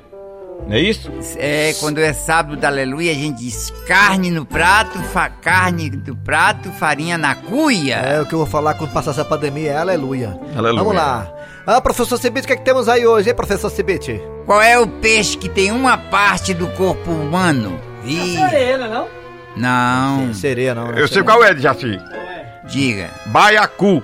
Não 0.68 0.76
é 0.76 0.80
isso? 0.80 1.12
É, 1.38 1.74
quando 1.80 2.00
é 2.00 2.14
sábado 2.14 2.56
da 2.56 2.68
aleluia, 2.70 3.12
a 3.12 3.16
gente 3.16 3.40
diz 3.40 3.72
carne 3.88 4.32
no 4.32 4.46
prato, 4.46 4.98
fa- 5.12 5.30
carne 5.30 5.90
do 5.90 6.16
prato, 6.16 6.72
farinha 6.72 7.18
na 7.18 7.36
cuia. 7.36 7.96
É 7.96 8.22
o 8.22 8.26
que 8.26 8.34
eu 8.34 8.40
vou 8.40 8.48
falar 8.48 8.74
quando 8.76 8.92
passar 8.92 9.12
essa 9.12 9.26
pandemia, 9.26 9.72
é 9.72 9.78
aleluia. 9.78 10.40
Aleluia. 10.56 10.80
Vamos 10.84 10.96
lá. 10.96 11.32
Ah, 11.68 11.80
professor 11.82 12.18
Cibite, 12.18 12.46
o 12.46 12.48
que, 12.48 12.54
é 12.54 12.56
que 12.58 12.64
temos 12.66 12.88
aí 12.90 13.06
hoje, 13.06 13.30
hein, 13.30 13.36
professor 13.36 13.70
Cibite? 13.70 14.22
Qual 14.46 14.62
é 14.62 14.78
o 14.80 14.88
peixe 14.88 15.38
que 15.38 15.48
tem 15.50 15.72
uma 15.72 15.98
parte 15.98 16.54
do 16.54 16.68
corpo 16.70 17.10
humano? 17.12 17.80
Ih, 18.06 18.36
não? 18.90 19.08
não, 19.56 20.34
Sereia, 20.34 20.76
não. 20.76 20.92
né? 20.92 21.02
Eu 21.02 21.08
sei 21.08 21.24
qual 21.24 21.42
é, 21.44 21.56
Jaci. 21.56 21.98
diga. 22.66 23.10
Baiacu. 23.28 24.04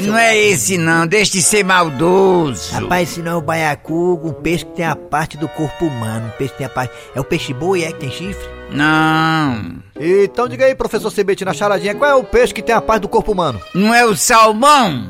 Não 0.00 0.16
é 0.16 0.36
esse 0.38 0.78
não, 0.78 1.06
deixe 1.06 1.32
de 1.32 1.42
ser 1.42 1.64
maldoso. 1.64 2.72
Rapaz, 2.74 3.10
esse 3.10 3.20
não 3.22 3.32
é 3.32 3.36
o 3.36 3.40
baiacu, 3.42 4.20
um 4.22 4.32
peixe 4.32 4.64
que 4.64 4.72
tem 4.72 4.84
a 4.86 4.96
parte 4.96 5.36
do 5.36 5.48
corpo 5.48 5.86
humano. 5.86 6.26
Um 6.26 6.30
peixe 6.38 6.52
que 6.52 6.58
tem 6.58 6.66
a 6.66 6.70
parte. 6.70 6.92
É 7.14 7.20
o 7.20 7.24
peixe 7.24 7.52
boi, 7.52 7.82
é? 7.84 7.92
Que 7.92 7.98
tem 8.00 8.10
chifre? 8.10 8.62
Não, 8.70 9.76
Então 10.00 10.48
diga 10.48 10.64
aí, 10.64 10.74
professor 10.74 11.10
Cibite, 11.10 11.44
na 11.44 11.52
charadinha, 11.52 11.94
qual 11.94 12.10
é 12.10 12.14
o 12.14 12.24
peixe 12.24 12.54
que 12.54 12.62
tem 12.62 12.74
a 12.74 12.80
parte 12.80 13.02
do 13.02 13.08
corpo 13.08 13.32
humano? 13.32 13.60
não 13.74 13.94
é 13.94 14.04
o 14.06 14.16
salmão? 14.16 15.08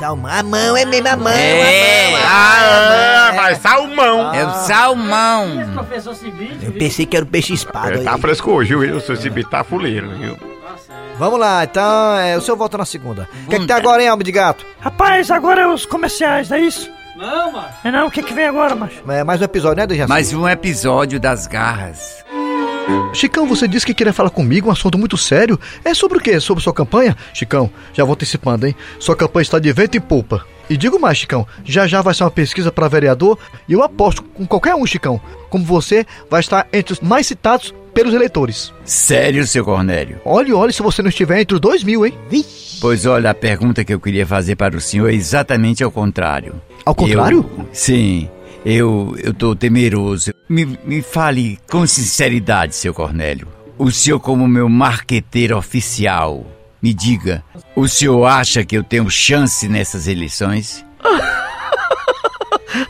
Salmão. 0.00 0.30
A 0.32 0.42
mão 0.42 0.76
é 0.76 0.84
mesmo 0.84 1.08
a 1.08 1.16
mão. 1.16 1.32
É. 1.32 2.14
a 2.14 2.16
mão, 2.16 2.18
a 2.18 2.30
Ah, 2.32 3.30
é, 3.32 3.36
mas 3.36 3.58
salmão. 3.58 4.34
É 4.34 4.44
o 4.46 4.54
salmão. 4.66 5.46
Eu 6.62 6.72
pensei 6.72 7.06
que 7.06 7.16
era 7.16 7.24
o 7.24 7.28
peixe 7.28 7.52
espada. 7.52 7.94
É, 7.94 8.02
tá 8.02 8.18
fresco 8.18 8.50
hoje, 8.50 8.74
viu? 8.74 8.96
O 8.96 9.00
seu 9.00 9.14
cibite 9.14 9.50
tá 9.50 9.62
fuleiro, 9.62 10.10
viu? 10.18 10.49
Vamos 11.20 11.38
lá, 11.38 11.64
então, 11.64 12.16
é, 12.16 12.38
o 12.38 12.40
senhor 12.40 12.56
volta 12.56 12.78
na 12.78 12.86
segunda. 12.86 13.28
O 13.44 13.50
que, 13.50 13.56
é 13.56 13.58
que 13.58 13.66
tem 13.66 13.76
agora, 13.76 14.02
hein, 14.02 14.08
alma 14.08 14.24
de 14.24 14.32
gato? 14.32 14.64
Rapaz, 14.80 15.30
agora 15.30 15.60
é 15.60 15.66
os 15.66 15.84
comerciais, 15.84 16.50
é 16.50 16.58
isso? 16.58 16.90
Não, 17.14 17.52
macho. 17.52 17.74
É 17.84 17.90
não, 17.90 18.06
o 18.06 18.10
que 18.10 18.22
que 18.22 18.32
vem 18.32 18.46
agora, 18.46 18.74
macho? 18.74 19.02
É, 19.06 19.22
mais 19.22 19.38
um 19.38 19.44
episódio, 19.44 19.76
né, 19.76 19.86
Dejaci? 19.86 20.08
Mais 20.08 20.32
um 20.32 20.48
episódio 20.48 21.20
das 21.20 21.46
garras. 21.46 22.24
Chicão, 23.12 23.46
você 23.46 23.68
disse 23.68 23.84
que 23.84 23.92
queria 23.92 24.14
falar 24.14 24.30
comigo, 24.30 24.70
um 24.70 24.72
assunto 24.72 24.96
muito 24.96 25.18
sério. 25.18 25.60
É 25.84 25.92
sobre 25.92 26.16
o 26.16 26.20
quê? 26.22 26.40
Sobre 26.40 26.64
sua 26.64 26.72
campanha? 26.72 27.14
Chicão, 27.34 27.70
já 27.92 28.02
vou 28.02 28.14
antecipando, 28.14 28.66
hein? 28.66 28.74
Sua 28.98 29.14
campanha 29.14 29.42
está 29.42 29.58
de 29.58 29.70
vento 29.74 29.98
em 29.98 30.00
polpa. 30.00 30.46
E 30.70 30.76
digo 30.76 31.00
mais, 31.00 31.18
Chicão, 31.18 31.44
já 31.64 31.86
já 31.86 32.00
vai 32.00 32.14
ser 32.14 32.22
uma 32.22 32.30
pesquisa 32.30 32.70
para 32.70 32.86
vereador 32.86 33.36
e 33.68 33.72
eu 33.72 33.82
aposto 33.82 34.22
com 34.22 34.46
qualquer 34.46 34.74
um, 34.76 34.86
Chicão, 34.86 35.20
como 35.50 35.64
você 35.64 36.06
vai 36.30 36.38
estar 36.40 36.66
entre 36.72 36.92
os 36.92 37.00
mais 37.00 37.26
citados 37.26 37.74
pelos 37.92 38.14
eleitores. 38.14 38.72
Sério, 38.84 39.44
seu 39.48 39.64
Cornélio? 39.64 40.20
Olhe, 40.24 40.52
olhe 40.52 40.72
se 40.72 40.80
você 40.80 41.02
não 41.02 41.08
estiver 41.08 41.40
entre 41.40 41.56
os 41.56 41.60
dois 41.60 41.82
mil, 41.82 42.06
hein? 42.06 42.14
Pois 42.80 43.04
olha, 43.04 43.30
a 43.30 43.34
pergunta 43.34 43.84
que 43.84 43.92
eu 43.92 43.98
queria 44.00 44.24
fazer 44.24 44.54
para 44.54 44.76
o 44.76 44.80
senhor 44.80 45.10
é 45.10 45.14
exatamente 45.14 45.82
ao 45.82 45.90
contrário. 45.90 46.54
Ao 46.86 46.94
contrário? 46.94 47.38
Eu- 47.58 47.68
sim, 47.72 48.28
eu, 48.64 49.16
eu 49.22 49.34
tô 49.34 49.56
temeroso. 49.56 50.32
Me, 50.48 50.78
me 50.84 51.02
fale 51.02 51.58
com 51.68 51.84
sinceridade, 51.84 52.76
seu 52.76 52.94
Cornélio. 52.94 53.48
O 53.76 53.90
senhor, 53.90 54.20
como 54.20 54.46
meu 54.46 54.68
marqueteiro 54.68 55.58
oficial, 55.58 56.46
me 56.82 56.94
diga, 56.94 57.44
o 57.76 57.86
senhor 57.86 58.24
acha 58.24 58.64
que 58.64 58.76
eu 58.76 58.84
tenho 58.84 59.08
chance 59.10 59.68
nessas 59.68 60.06
eleições? 60.06 60.84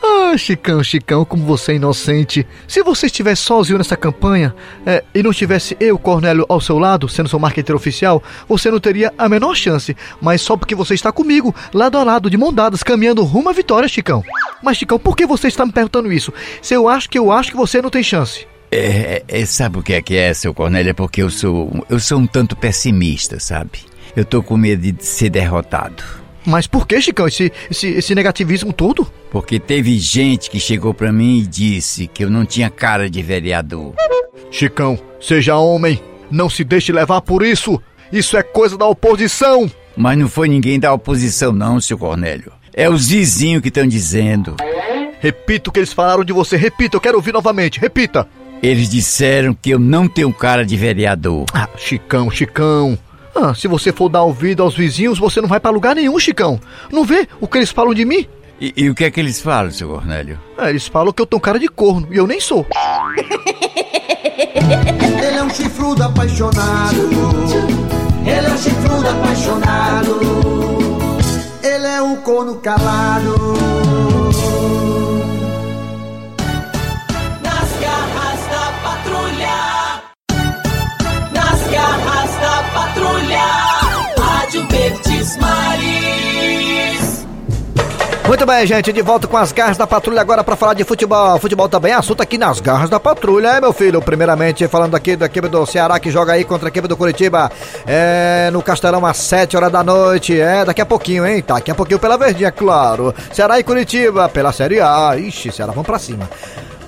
Ah, 0.03 0.37
Chicão, 0.37 0.83
Chicão, 0.83 1.25
como 1.25 1.43
você 1.43 1.73
é 1.73 1.75
inocente. 1.75 2.47
Se 2.67 2.83
você 2.83 3.07
estivesse 3.07 3.41
sozinho 3.41 3.77
nessa 3.77 3.97
campanha 3.97 4.55
é, 4.85 5.03
e 5.13 5.23
não 5.23 5.33
tivesse 5.33 5.75
eu, 5.79 5.97
Cornélio, 5.97 6.45
ao 6.47 6.61
seu 6.61 6.77
lado, 6.77 7.09
sendo 7.09 7.27
seu 7.27 7.39
marqueteiro 7.39 7.77
oficial, 7.77 8.23
você 8.47 8.69
não 8.71 8.79
teria 8.79 9.11
a 9.17 9.27
menor 9.27 9.55
chance. 9.55 9.97
Mas 10.21 10.41
só 10.41 10.55
porque 10.55 10.75
você 10.75 10.93
está 10.93 11.11
comigo, 11.11 11.53
lado 11.73 11.97
a 11.97 12.03
lado, 12.03 12.29
de 12.29 12.37
mão 12.37 12.53
dadas, 12.53 12.83
caminhando 12.83 13.23
rumo 13.23 13.49
à 13.49 13.53
vitória, 13.53 13.89
Chicão. 13.89 14.23
Mas, 14.63 14.77
Chicão, 14.77 14.99
por 14.99 15.17
que 15.17 15.25
você 15.25 15.47
está 15.47 15.65
me 15.65 15.71
perguntando 15.71 16.13
isso? 16.13 16.31
Se 16.61 16.73
eu 16.73 16.87
acho 16.87 17.09
que 17.09 17.17
eu 17.17 17.31
acho 17.31 17.51
que 17.51 17.57
você 17.57 17.81
não 17.81 17.89
tem 17.89 18.03
chance. 18.03 18.47
É, 18.71 19.23
é, 19.27 19.45
sabe 19.45 19.79
o 19.79 19.83
que 19.83 19.93
é 19.93 20.01
que 20.01 20.15
é, 20.15 20.33
seu 20.33 20.53
Cornélio? 20.53 20.91
É 20.91 20.93
porque 20.93 21.21
eu 21.21 21.29
sou, 21.29 21.85
eu 21.89 21.99
sou 21.99 22.19
um 22.19 22.25
tanto 22.25 22.55
pessimista, 22.55 23.37
sabe? 23.39 23.79
Eu 24.15 24.23
tô 24.23 24.41
com 24.41 24.55
medo 24.55 24.89
de 24.91 25.05
ser 25.05 25.29
derrotado. 25.29 26.01
Mas 26.45 26.67
por 26.67 26.87
que, 26.87 26.99
Chicão, 27.01 27.27
esse, 27.27 27.51
esse, 27.69 27.87
esse 27.89 28.15
negativismo 28.15 28.73
todo? 28.73 29.05
Porque 29.29 29.59
teve 29.59 29.97
gente 29.99 30.49
que 30.49 30.59
chegou 30.59 30.93
pra 30.93 31.11
mim 31.11 31.39
e 31.39 31.45
disse 31.45 32.07
que 32.07 32.23
eu 32.23 32.29
não 32.29 32.45
tinha 32.45 32.69
cara 32.69 33.09
de 33.09 33.21
vereador. 33.21 33.93
Chicão, 34.49 34.97
seja 35.19 35.57
homem. 35.57 36.01
Não 36.31 36.49
se 36.49 36.63
deixe 36.63 36.91
levar 36.93 37.21
por 37.21 37.45
isso. 37.45 37.81
Isso 38.11 38.37
é 38.37 38.43
coisa 38.43 38.77
da 38.77 38.87
oposição. 38.87 39.69
Mas 39.95 40.17
não 40.17 40.29
foi 40.29 40.47
ninguém 40.47 40.79
da 40.79 40.93
oposição, 40.93 41.51
não, 41.51 41.79
seu 41.79 41.97
Cornélio. 41.97 42.53
É 42.73 42.89
os 42.89 43.07
vizinhos 43.07 43.61
que 43.61 43.67
estão 43.67 43.85
dizendo. 43.85 44.55
Repita 45.19 45.69
o 45.69 45.73
que 45.73 45.79
eles 45.79 45.93
falaram 45.93 46.23
de 46.23 46.33
você. 46.33 46.55
Repita, 46.55 46.95
eu 46.95 47.01
quero 47.01 47.17
ouvir 47.17 47.33
novamente. 47.33 47.79
Repita. 47.79 48.27
Eles 48.61 48.89
disseram 48.89 49.53
que 49.53 49.71
eu 49.71 49.79
não 49.79 50.07
tenho 50.07 50.31
cara 50.31 50.63
de 50.63 50.77
vereador. 50.77 51.45
Ah, 51.53 51.67
Chicão, 51.77 52.29
Chicão. 52.29 52.97
Ah, 53.35 53.55
se 53.55 53.67
você 53.67 53.91
for 53.91 54.07
dar 54.07 54.23
ouvido 54.23 54.61
aos 54.61 54.75
vizinhos, 54.75 55.17
você 55.17 55.41
não 55.41 55.47
vai 55.49 55.59
pra 55.59 55.71
lugar 55.71 55.95
nenhum, 55.95 56.19
Chicão. 56.19 56.59
Não 56.91 57.03
vê 57.03 57.27
o 57.39 57.47
que 57.47 57.57
eles 57.57 57.71
falam 57.71 57.93
de 57.93 58.05
mim? 58.05 58.27
E, 58.59 58.73
e 58.77 58.89
o 58.89 58.95
que 58.95 59.05
é 59.05 59.09
que 59.09 59.19
eles 59.19 59.41
falam, 59.41 59.71
seu 59.71 59.89
Cornélio? 59.89 60.37
Ah, 60.57 60.69
eles 60.69 60.85
falam 60.85 61.11
que 61.11 61.21
eu 61.21 61.25
tenho 61.25 61.41
cara 61.41 61.57
de 61.57 61.67
corno 61.67 62.07
e 62.11 62.17
eu 62.17 62.27
nem 62.27 62.39
sou. 62.39 62.67
Ele 65.25 65.37
é 65.37 65.43
um 65.43 65.49
chifrudo 65.49 66.03
apaixonado. 66.03 67.09
Ele 68.23 68.45
é 68.45 68.49
um 68.51 68.57
chifrudo 68.57 69.09
apaixonado. 69.09 70.19
Ele 71.63 71.87
é 71.87 72.01
um 72.01 72.17
corno 72.17 72.55
calado. 72.57 73.80
Muito 88.31 88.45
bem, 88.45 88.65
gente, 88.65 88.93
de 88.93 89.01
volta 89.01 89.27
com 89.27 89.35
as 89.35 89.51
garras 89.51 89.75
da 89.75 89.85
patrulha 89.85 90.21
agora 90.21 90.41
pra 90.41 90.55
falar 90.55 90.73
de 90.73 90.85
futebol. 90.85 91.37
Futebol 91.37 91.67
também 91.67 91.91
é 91.91 91.95
assunto 91.95 92.23
aqui 92.23 92.37
nas 92.37 92.61
garras 92.61 92.89
da 92.89 92.97
patrulha, 92.97 93.49
é, 93.49 93.59
meu 93.59 93.73
filho? 93.73 94.01
Primeiramente, 94.01 94.65
falando 94.69 94.95
aqui 94.95 95.17
da 95.17 95.25
equipe 95.25 95.49
do 95.49 95.65
Ceará 95.65 95.99
que 95.99 96.09
joga 96.09 96.31
aí 96.31 96.45
contra 96.45 96.67
a 96.67 96.69
equipe 96.69 96.87
do 96.87 96.95
Curitiba. 96.95 97.51
É, 97.85 98.49
no 98.53 98.61
Castelão 98.61 99.05
às 99.05 99.17
7 99.17 99.57
horas 99.57 99.69
da 99.69 99.83
noite. 99.83 100.39
É, 100.39 100.63
daqui 100.63 100.81
a 100.81 100.85
pouquinho, 100.85 101.27
hein? 101.27 101.43
Daqui 101.45 101.71
a 101.71 101.75
pouquinho 101.75 101.99
pela 101.99 102.17
verdinha, 102.17 102.51
claro. 102.51 103.13
Ceará 103.33 103.59
e 103.59 103.63
Curitiba 103.63 104.29
pela 104.29 104.53
Série 104.53 104.79
A. 104.79 105.17
Ixi, 105.17 105.51
Ceará, 105.51 105.73
vamos 105.73 105.85
pra 105.85 105.99
cima. 105.99 106.29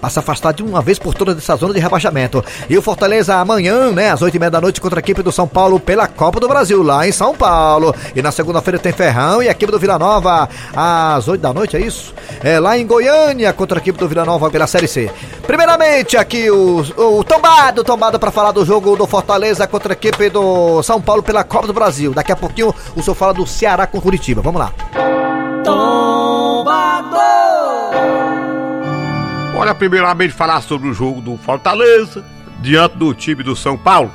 Passa 0.03 0.19
afastado 0.19 0.57
de 0.57 0.63
uma 0.63 0.81
vez 0.81 0.99
por 0.99 1.13
todas 1.13 1.33
dessa 1.33 1.55
zona 1.55 1.73
de 1.73 1.79
rebaixamento. 1.79 2.43
E 2.69 2.77
o 2.77 2.81
Fortaleza 2.81 3.35
amanhã, 3.35 3.89
né, 3.89 4.11
às 4.11 4.21
oito 4.21 4.35
e 4.35 4.39
meia 4.39 4.51
da 4.51 4.59
noite, 4.59 4.81
contra 4.81 4.99
a 4.99 5.01
equipe 5.01 5.23
do 5.23 5.31
São 5.31 5.47
Paulo 5.47 5.79
pela 5.79 6.09
Copa 6.09 6.41
do 6.41 6.47
Brasil, 6.49 6.83
lá 6.83 7.07
em 7.07 7.11
São 7.13 7.33
Paulo. 7.33 7.95
E 8.13 8.21
na 8.21 8.29
segunda-feira 8.29 8.77
tem 8.77 8.91
Ferrão 8.91 9.41
e 9.41 9.47
a 9.47 9.51
equipe 9.51 9.71
do 9.71 9.79
Vila 9.79 9.97
Nova 9.97 10.49
às 10.75 11.25
oito 11.29 11.39
da 11.39 11.53
noite, 11.53 11.77
é 11.77 11.79
isso? 11.79 12.13
É 12.43 12.59
lá 12.59 12.77
em 12.77 12.85
Goiânia, 12.85 13.53
contra 13.53 13.79
a 13.79 13.81
equipe 13.81 13.97
do 13.97 14.09
Vila 14.09 14.25
Nova 14.25 14.51
pela 14.51 14.67
Série 14.67 14.89
C. 14.89 15.09
Primeiramente, 15.47 16.17
aqui 16.17 16.51
o, 16.51 16.81
o 16.97 17.23
Tombado, 17.23 17.81
Tombado 17.81 18.19
para 18.19 18.29
falar 18.29 18.51
do 18.51 18.65
jogo 18.65 18.97
do 18.97 19.07
Fortaleza 19.07 19.65
contra 19.67 19.93
a 19.93 19.95
equipe 19.95 20.29
do 20.29 20.83
São 20.83 21.01
Paulo 21.01 21.23
pela 21.23 21.45
Copa 21.45 21.67
do 21.67 21.73
Brasil. 21.73 22.13
Daqui 22.13 22.33
a 22.33 22.35
pouquinho 22.35 22.75
o 22.93 23.01
senhor 23.01 23.15
fala 23.15 23.33
do 23.33 23.47
Ceará 23.47 23.87
com 23.87 24.01
Curitiba. 24.01 24.41
Vamos 24.41 24.59
lá. 24.59 24.73
Olha, 29.63 29.73
primeiramente 29.73 30.33
falar 30.33 30.59
sobre 30.59 30.89
o 30.89 30.93
jogo 30.93 31.21
do 31.21 31.37
Fortaleza 31.37 32.21
diante 32.59 32.97
do 32.97 33.13
time 33.13 33.43
do 33.43 33.55
São 33.55 33.77
Paulo. 33.77 34.11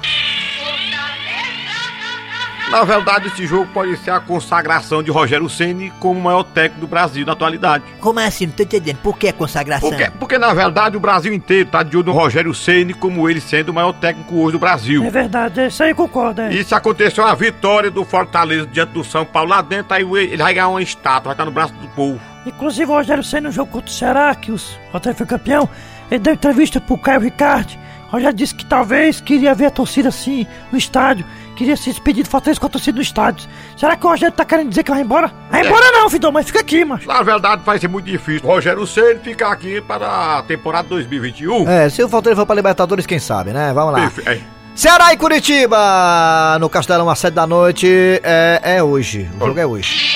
Na 2.71 2.85
verdade, 2.85 3.29
esse 3.29 3.47
jogo 3.47 3.67
pode 3.73 3.97
ser 3.97 4.11
a 4.11 4.21
consagração 4.21 5.03
de 5.03 5.11
Rogério 5.11 5.49
Ceni 5.49 5.91
como 5.99 6.21
o 6.21 6.23
maior 6.23 6.43
técnico 6.43 6.83
do 6.83 6.87
Brasil 6.87 7.25
na 7.25 7.33
atualidade. 7.33 7.83
Como 7.99 8.21
assim? 8.21 8.45
Não 8.45 8.53
tô 8.53 8.63
entendendo. 8.63 8.99
Por 8.99 9.17
que 9.17 9.29
a 9.29 9.33
consagração? 9.33 9.89
Porque, 9.89 10.11
porque 10.19 10.37
na 10.37 10.53
verdade 10.53 10.95
o 10.95 11.01
Brasil 11.01 11.33
inteiro 11.33 11.71
tá 11.71 11.83
de 11.83 11.97
olho 11.97 12.05
no 12.05 12.13
Rogério 12.13 12.53
Ceni 12.53 12.93
como 12.93 13.27
ele 13.27 13.41
sendo 13.41 13.71
o 13.71 13.75
maior 13.75 13.95
técnico 13.95 14.35
hoje 14.35 14.53
do 14.53 14.59
Brasil. 14.59 15.03
É 15.03 15.11
verdade, 15.11 15.67
isso 15.67 15.83
aí 15.83 15.95
concorda. 15.95 16.53
É. 16.53 16.57
Isso 16.57 16.75
aconteceu 16.75 17.25
a 17.25 17.35
vitória 17.35 17.91
do 17.91 18.05
Fortaleza 18.05 18.67
diante 18.67 18.91
do 18.91 19.03
São 19.03 19.25
Paulo 19.25 19.49
lá 19.49 19.63
dentro, 19.63 19.95
aí 19.95 20.03
ele 20.03 20.37
vai 20.37 20.53
ganhar 20.53 20.69
uma 20.69 20.83
estátua, 20.83 21.23
vai 21.29 21.33
estar 21.33 21.47
no 21.47 21.53
braço 21.53 21.73
do 21.73 21.89
povo. 21.89 22.21
Inclusive 22.49 22.91
o 22.91 22.95
Rogério 22.95 23.23
Senna 23.25 23.49
no 23.49 23.55
jogo 23.55 23.71
contra 23.71 23.91
o 23.91 23.93
Ceará, 23.95 24.35
que 24.35 24.51
o 24.51 24.57
Rogério 24.93 25.17
foi 25.17 25.27
campeão, 25.27 25.69
ele 26.11 26.21
deu 26.21 26.35
entrevista 26.35 26.81
pro 26.81 26.99
Caio 26.99 27.21
Ricardo. 27.21 27.73
O 28.09 28.13
Rogério 28.13 28.35
disse 28.37 28.55
que 28.55 28.65
talvez 28.65 29.21
queria 29.21 29.55
ver 29.55 29.67
a 29.67 29.71
torcida 29.71 30.09
assim 30.09 30.47
no 30.73 30.79
estádio, 30.79 31.27
queria 31.55 31.77
se 31.77 31.91
despedir 31.91 32.25
do 32.25 32.31
Fortaleza 32.31 32.59
com 32.59 32.67
a 32.67 32.71
torcida 32.71 32.97
no 32.97 33.03
estádio. 33.03 33.47
Será 33.77 33.97
que 33.97 34.07
o 34.07 34.09
Rogério 34.09 34.35
tá 34.35 34.47
querendo 34.47 34.71
dizer 34.71 34.83
que 34.83 34.91
vai 34.91 35.03
embora? 35.03 35.31
Vai 35.51 35.67
embora 35.67 35.91
não, 35.93 36.09
Fidão, 36.09 36.33
mas 36.33 36.47
fica 36.47 36.61
aqui, 36.61 36.87
macho. 36.87 37.07
Na 37.07 37.23
verdade 37.23 37.61
vai 37.67 37.79
ser 37.79 37.89
muito 37.89 38.07
difícil 38.07 38.49
o 38.49 38.53
Rogério 38.53 38.87
Ceni 38.87 39.19
ficar 39.21 39.53
aqui 39.53 39.83
para 39.83 40.39
a 40.39 40.43
temporada 40.43 40.89
2021. 40.89 41.69
É, 41.69 41.91
se 41.91 42.03
o 42.03 42.09
Fortaleza 42.09 42.41
for 42.41 42.47
pra 42.47 42.55
Libertadores, 42.57 43.05
quem 43.05 43.19
sabe, 43.19 43.51
né? 43.53 43.73
Vamos 43.75 43.93
lá. 43.93 44.01
Perfe- 44.11 44.23
é. 44.27 44.41
Ceará 44.75 45.13
e 45.13 45.17
Curitiba 45.17 46.57
no 46.61 46.69
Castelão 46.71 47.11
às 47.11 47.19
7 47.19 47.35
da 47.35 47.47
noite. 47.47 48.21
É, 48.23 48.61
é 48.77 48.83
hoje. 48.83 49.29
O 49.41 49.47
jogo 49.47 49.59
é 49.59 49.67
hoje. 49.67 50.08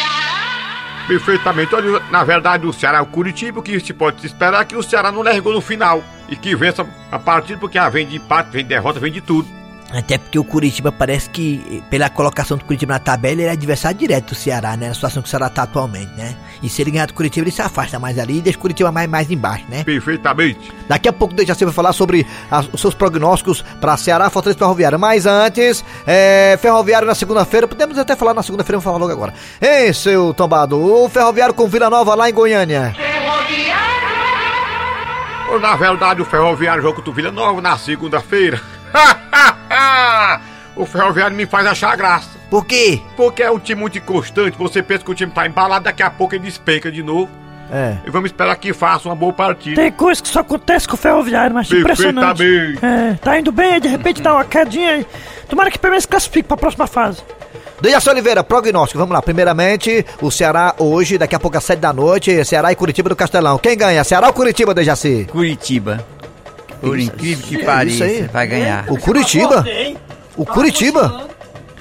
Perfeitamente. 1.12 1.74
Olha, 1.74 2.00
na 2.10 2.24
verdade, 2.24 2.66
o 2.66 2.72
Ceará 2.72 2.96
é 2.96 3.00
o 3.02 3.06
Curitiba, 3.06 3.62
que 3.62 3.78
se 3.78 3.92
pode 3.92 4.24
esperar 4.24 4.62
é 4.62 4.64
que 4.64 4.74
o 4.74 4.82
Ceará 4.82 5.12
não 5.12 5.20
largou 5.20 5.52
no 5.52 5.60
final 5.60 6.02
e 6.26 6.34
que 6.34 6.56
vença 6.56 6.86
a 7.10 7.18
partida, 7.18 7.58
porque 7.58 7.76
ah, 7.76 7.90
vem 7.90 8.06
de 8.06 8.16
empate, 8.16 8.50
vem 8.50 8.62
de 8.62 8.70
derrota, 8.70 8.98
vem 8.98 9.12
de 9.12 9.20
tudo. 9.20 9.46
Até 9.94 10.16
porque 10.16 10.38
o 10.38 10.44
Curitiba 10.44 10.90
parece 10.90 11.28
que, 11.28 11.82
pela 11.90 12.08
colocação 12.08 12.56
do 12.56 12.64
Curitiba 12.64 12.94
na 12.94 12.98
tabela, 12.98 13.34
ele 13.42 13.42
é 13.44 13.50
adversário 13.50 13.98
direto 13.98 14.30
do 14.30 14.34
Ceará, 14.34 14.74
né? 14.74 14.88
Na 14.88 14.94
situação 14.94 15.20
que 15.22 15.28
o 15.28 15.30
Ceará 15.30 15.50
tá 15.50 15.64
atualmente, 15.64 16.10
né? 16.16 16.34
E 16.62 16.68
se 16.70 16.80
ele 16.80 16.90
ganhar 16.90 17.06
do 17.06 17.12
Curitiba, 17.12 17.44
ele 17.44 17.50
se 17.54 17.60
afasta 17.60 17.98
mais 17.98 18.18
ali 18.18 18.38
e 18.38 18.40
deixa 18.40 18.58
o 18.58 18.62
Curitiba 18.62 18.90
mais, 18.90 19.06
mais 19.08 19.30
embaixo, 19.30 19.66
né? 19.68 19.84
Perfeitamente. 19.84 20.72
Daqui 20.88 21.08
a 21.08 21.12
pouco 21.12 21.34
deixa 21.34 21.54
você 21.54 21.66
vai 21.66 21.74
falar 21.74 21.92
sobre 21.92 22.26
as- 22.50 22.70
os 22.72 22.80
seus 22.80 22.94
prognósticos 22.94 23.62
para 23.82 23.94
Ceará, 23.98 24.30
Fortaleza 24.30 24.56
e 24.56 24.60
Ferroviário. 24.60 24.98
Mas 24.98 25.26
antes, 25.26 25.84
é, 26.06 26.58
Ferroviário 26.60 27.06
na 27.06 27.14
segunda-feira, 27.14 27.68
podemos 27.68 27.98
até 27.98 28.16
falar 28.16 28.32
na 28.32 28.42
segunda-feira, 28.42 28.78
vamos 28.78 28.84
falar 28.84 28.96
logo 28.98 29.12
agora. 29.12 29.34
Ei, 29.60 29.92
seu 29.92 30.32
tombado, 30.32 30.78
o 30.80 31.06
Ferroviário 31.10 31.52
com 31.54 31.68
Vila 31.68 31.90
Nova 31.90 32.14
lá 32.14 32.30
em 32.30 32.32
Goiânia. 32.32 32.94
Ou, 35.50 35.60
na 35.60 35.76
verdade, 35.76 36.22
o 36.22 36.24
Ferroviário 36.24 36.82
joga 36.82 36.96
contra 36.96 37.10
o 37.10 37.14
Vila 37.14 37.30
Nova 37.30 37.60
na 37.60 37.76
segunda-feira. 37.76 38.58
o 40.76 40.86
Ferroviário 40.86 41.36
me 41.36 41.46
faz 41.46 41.66
achar 41.66 41.96
graça. 41.96 42.30
Por 42.50 42.64
quê? 42.64 43.00
Porque 43.16 43.42
é 43.42 43.50
um 43.50 43.58
time 43.58 43.80
muito 43.80 43.98
inconstante, 43.98 44.56
você 44.58 44.82
pensa 44.82 45.04
que 45.04 45.10
o 45.10 45.14
time 45.14 45.32
tá 45.32 45.46
embalado, 45.46 45.84
daqui 45.84 46.02
a 46.02 46.10
pouco 46.10 46.34
ele 46.34 46.44
despenca 46.44 46.90
de 46.90 47.02
novo. 47.02 47.30
É. 47.72 47.96
E 48.06 48.10
vamos 48.10 48.28
esperar 48.28 48.54
que 48.56 48.74
faça 48.74 49.08
uma 49.08 49.14
boa 49.14 49.32
partida. 49.32 49.80
Tem 49.80 49.90
coisa 49.90 50.22
que 50.22 50.28
só 50.28 50.40
acontece 50.40 50.86
com 50.86 50.94
o 50.94 50.98
Ferroviário, 50.98 51.54
mas 51.54 51.70
impressionante. 51.70 52.36
Perfeitamente. 52.36 52.84
É, 52.84 53.14
tá 53.14 53.38
indo 53.38 53.50
bem, 53.50 53.74
aí 53.74 53.80
de 53.80 53.88
repente 53.88 54.20
dá 54.20 54.34
uma 54.34 54.44
quedinha 54.44 54.90
aí. 54.90 55.06
Tomara 55.48 55.70
que 55.70 55.78
pelo 55.78 55.92
menos 55.92 56.04
classifique 56.04 56.46
pra 56.46 56.56
próxima 56.56 56.86
fase. 56.86 57.22
Dejaci 57.80 58.10
Oliveira, 58.10 58.44
prognóstico, 58.44 58.98
vamos 58.98 59.14
lá. 59.14 59.22
Primeiramente, 59.22 60.04
o 60.20 60.30
Ceará 60.30 60.74
hoje, 60.78 61.16
daqui 61.16 61.34
a 61.34 61.40
pouco 61.40 61.56
às 61.56 61.64
7 61.64 61.80
da 61.80 61.92
noite, 61.92 62.44
Ceará 62.44 62.70
e 62.70 62.76
Curitiba 62.76 63.08
do 63.08 63.16
Castelão. 63.16 63.58
Quem 63.58 63.76
ganha? 63.76 64.04
Ceará 64.04 64.26
ou 64.28 64.32
Curitiba, 64.32 64.74
Dejaci? 64.74 65.26
Curitiba. 65.30 66.04
Por 66.82 66.98
Isso- 66.98 67.10
incrível 67.14 67.46
que 67.46 67.64
pareça, 67.64 68.28
vai 68.32 68.46
ganhar. 68.46 68.84
O 68.90 68.98
Curitiba? 68.98 69.64
O 70.36 70.44
Curitiba? 70.44 71.28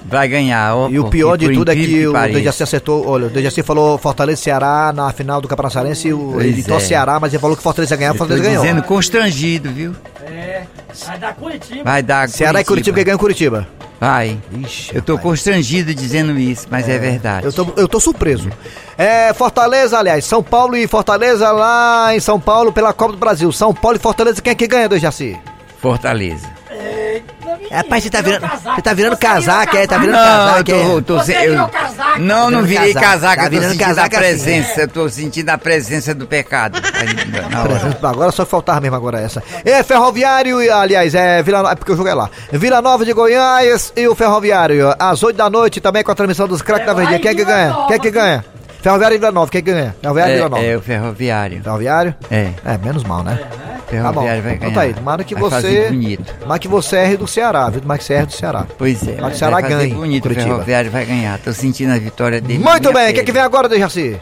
Vai 0.04 0.28
ganhar. 0.28 0.76
ó, 0.76 0.90
E 0.90 1.00
o 1.00 1.06
pior 1.10 1.38
de 1.38 1.50
tudo 1.54 1.72
é 1.72 1.74
incrível 1.76 2.12
que 2.14 2.18
o. 2.20 2.34
Dejaci 2.34 2.64
acertou. 2.64 3.08
Olha, 3.08 3.28
o 3.28 3.30
Dejaci 3.30 3.64
falou 3.64 3.98
Fortaleza 3.98 4.42
e 4.42 4.44
Ceará 4.44 4.92
na 4.94 5.12
final 5.14 5.40
do 5.40 5.48
Campeonato 5.48 5.74
Cearense. 5.74 6.08
Ele 6.10 6.54
disse 6.54 6.72
é. 6.72 6.80
Ceará, 6.80 7.20
mas 7.20 7.32
ele 7.34 7.40
falou 7.40 7.56
que 7.56 7.64
Fortaleza 7.64 7.94
ia 7.94 7.98
ganhar, 7.98 8.14
Fortaleza 8.16 8.44
ganhou. 8.46 8.62
dizendo 8.64 8.84
constrangido, 8.84 9.72
viu? 9.72 9.94
É, 10.26 10.64
vai 11.06 11.18
dar 11.20 11.34
Curitiba. 11.36 11.84
Vai 11.84 12.04
dar 12.04 12.28
Ceará 12.30 12.60
e 12.62 12.66
Curitiba 12.66 12.98
que 12.98 13.04
ganham 13.06 13.18
Curitiba. 13.18 13.68
Vai. 14.02 14.40
Ixi, 14.52 14.96
Eu 14.96 15.02
tô 15.04 15.14
rapaz. 15.14 15.30
constrangido 15.30 15.94
dizendo 15.94 16.36
isso, 16.40 16.66
mas 16.72 16.90
é, 16.90 16.98
verdade. 16.98 17.46
Eu 17.46 17.54
tô, 17.54 17.68
eu 17.78 17.88
tô 17.88 18.00
surpreso. 18.00 18.50
É, 18.98 19.32
Fortaleza, 19.32 20.00
aliás, 20.00 20.26
São 20.26 20.42
Paulo 20.42 20.76
e 20.76 20.88
Fortaleza 20.88 21.52
lá 21.52 22.16
em 22.16 22.20
São 22.20 22.40
Paulo 22.40 22.74
pela 22.74 22.94
Copa 22.94 23.12
do 23.12 23.20
Brasil. 23.20 23.52
São 23.52 23.72
Paulo 23.76 23.98
e 23.98 24.00
Fortaleza, 24.00 24.42
quem 24.42 24.52
é 24.54 24.56
que 24.56 24.66
ganha, 24.66 24.90
Dejaci? 24.90 25.40
Fortaleza. 25.80 26.50
Rapaz, 27.70 28.04
você 28.04 28.10
tá 28.10 28.22
virando, 28.22 28.48
você 28.48 28.82
tá 28.82 28.94
virando 28.94 29.18
casaco, 29.18 29.78
é? 29.78 29.88
Tá 29.88 29.98
virando 29.98 30.18
Não, 30.18 30.24
casaco, 30.26 30.72
eu 30.72 30.98
é? 30.98 31.02
tô, 31.02 31.16
casaco. 31.18 32.20
Não, 32.20 32.52
não 32.52 32.62
Tá 32.62 32.66
virei 32.68 32.94
casaco, 32.94 33.12
casaco, 33.12 33.36
tá 33.36 33.42
eu 33.42 33.44
tô 33.46 33.50
virando 33.52 33.72
sentindo 33.72 33.84
a 33.84 33.88
casaco 33.88 34.16
assim. 34.16 34.18
presença, 34.26 34.82
eu 34.82 34.88
tô 34.88 35.10
sentindo 35.10 35.50
a 35.50 35.58
presença 35.58 36.14
do 36.14 36.28
pecado. 36.28 36.82
Agora 38.04 38.32
só 38.32 38.46
faltava 38.46 38.82
mesmo 38.82 38.96
agora 38.96 39.20
essa. 39.20 39.42
É 39.64 39.84
Ferroviário, 39.84 40.58
aliás, 40.74 41.14
é 41.16 41.42
Vila 41.44 41.60
Nova, 41.60 41.72
é 41.74 41.76
porque 41.76 41.92
eu 41.92 41.98
joguei 41.98 42.14
lá. 42.14 42.30
Vila 42.52 42.82
Nova 42.82 43.06
de 43.06 43.14
Goiás 43.14 43.94
e 43.96 44.08
o 44.08 44.16
Ferroviário. 44.16 44.94
Às 45.00 45.24
8 45.24 45.36
da 45.38 45.50
noite 45.50 45.80
também 45.80 46.04
com 46.04 46.12
a 46.12 46.16
transmissão 46.16 46.48
dos 46.48 46.62
craques 46.62 46.86
da 46.86 46.94
Verdinha. 46.94 47.20
Quem 47.20 47.32
é 47.32 47.36
que 47.36 47.46
ganha? 47.46 47.74
Quem 47.88 47.96
é 47.96 48.00
que 48.00 48.12
ganha? 48.12 48.46
Ferroviário 48.82 49.16
e 49.16 49.18
Vila 49.20 49.32
Nova, 49.32 49.52
quem 49.52 49.60
é 49.60 49.62
que 49.62 49.72
ganha? 49.72 49.96
Ferroviário 50.02 50.32
e 50.34 50.36
Vila 50.38 50.50
Nova. 50.50 50.64
É, 50.64 50.68
é 50.72 50.78
o 50.78 50.82
ferroviário. 50.82 51.64
Ferroviário? 51.64 52.16
É, 52.30 52.50
É, 52.66 52.78
menos 52.78 53.04
mal, 53.04 53.24
né? 53.24 53.40
o 53.88 53.92
ferroviário 53.92 54.42
vai 54.42 54.54
Então 54.54 54.70
ganhar. 54.70 54.74
tá 54.74 54.82
aí, 54.82 54.94
tomara 54.94 55.24
que 55.24 55.36
vai 55.36 55.44
você. 55.44 55.88
Bonito. 55.90 56.34
Tomara 56.40 56.60
que 56.60 56.68
você 56.68 56.96
erre 56.98 57.18
do 57.18 57.28
Ceará, 57.28 57.70
viu? 57.70 57.82
Tomara 57.82 57.98
que 57.98 58.04
você 58.06 58.14
erre 58.14 58.26
do 58.26 58.32
Ceará. 58.34 58.66
Pois 58.78 59.04
é, 59.08 59.12
Mas 59.12 59.18
o 59.18 59.22
vai 59.22 59.34
Ceará 59.36 59.62
ganhe, 59.62 59.94
bonito, 59.94 60.24
Curitiba. 60.24 60.46
o 60.48 60.50
ferroviário 60.54 60.90
vai 60.92 61.06
ganhar. 61.06 61.38
Tô 61.40 61.52
sentindo 61.54 61.92
a 61.94 61.98
vitória 62.00 62.40
dele. 62.42 62.64
Muito 62.64 62.94
bem, 62.94 63.12
o 63.12 63.14
que, 63.14 63.20
é 63.20 63.24
que 63.24 63.32
vem 63.32 63.42
agora, 63.42 63.68
Dejaci? 63.70 64.20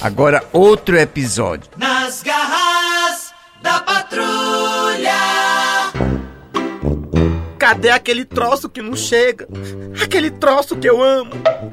Agora 0.00 0.42
outro 0.52 0.98
episódio. 0.98 1.70
Nas 1.76 2.22
garras 2.22 3.32
da 3.62 3.78
patrulha. 3.80 4.51
Cadê 7.62 7.90
aquele 7.90 8.24
troço 8.24 8.68
que 8.68 8.82
não 8.82 8.96
chega? 8.96 9.46
Aquele 10.02 10.32
troço 10.32 10.74
que 10.74 10.90
eu 10.90 11.00
amo. 11.00 11.30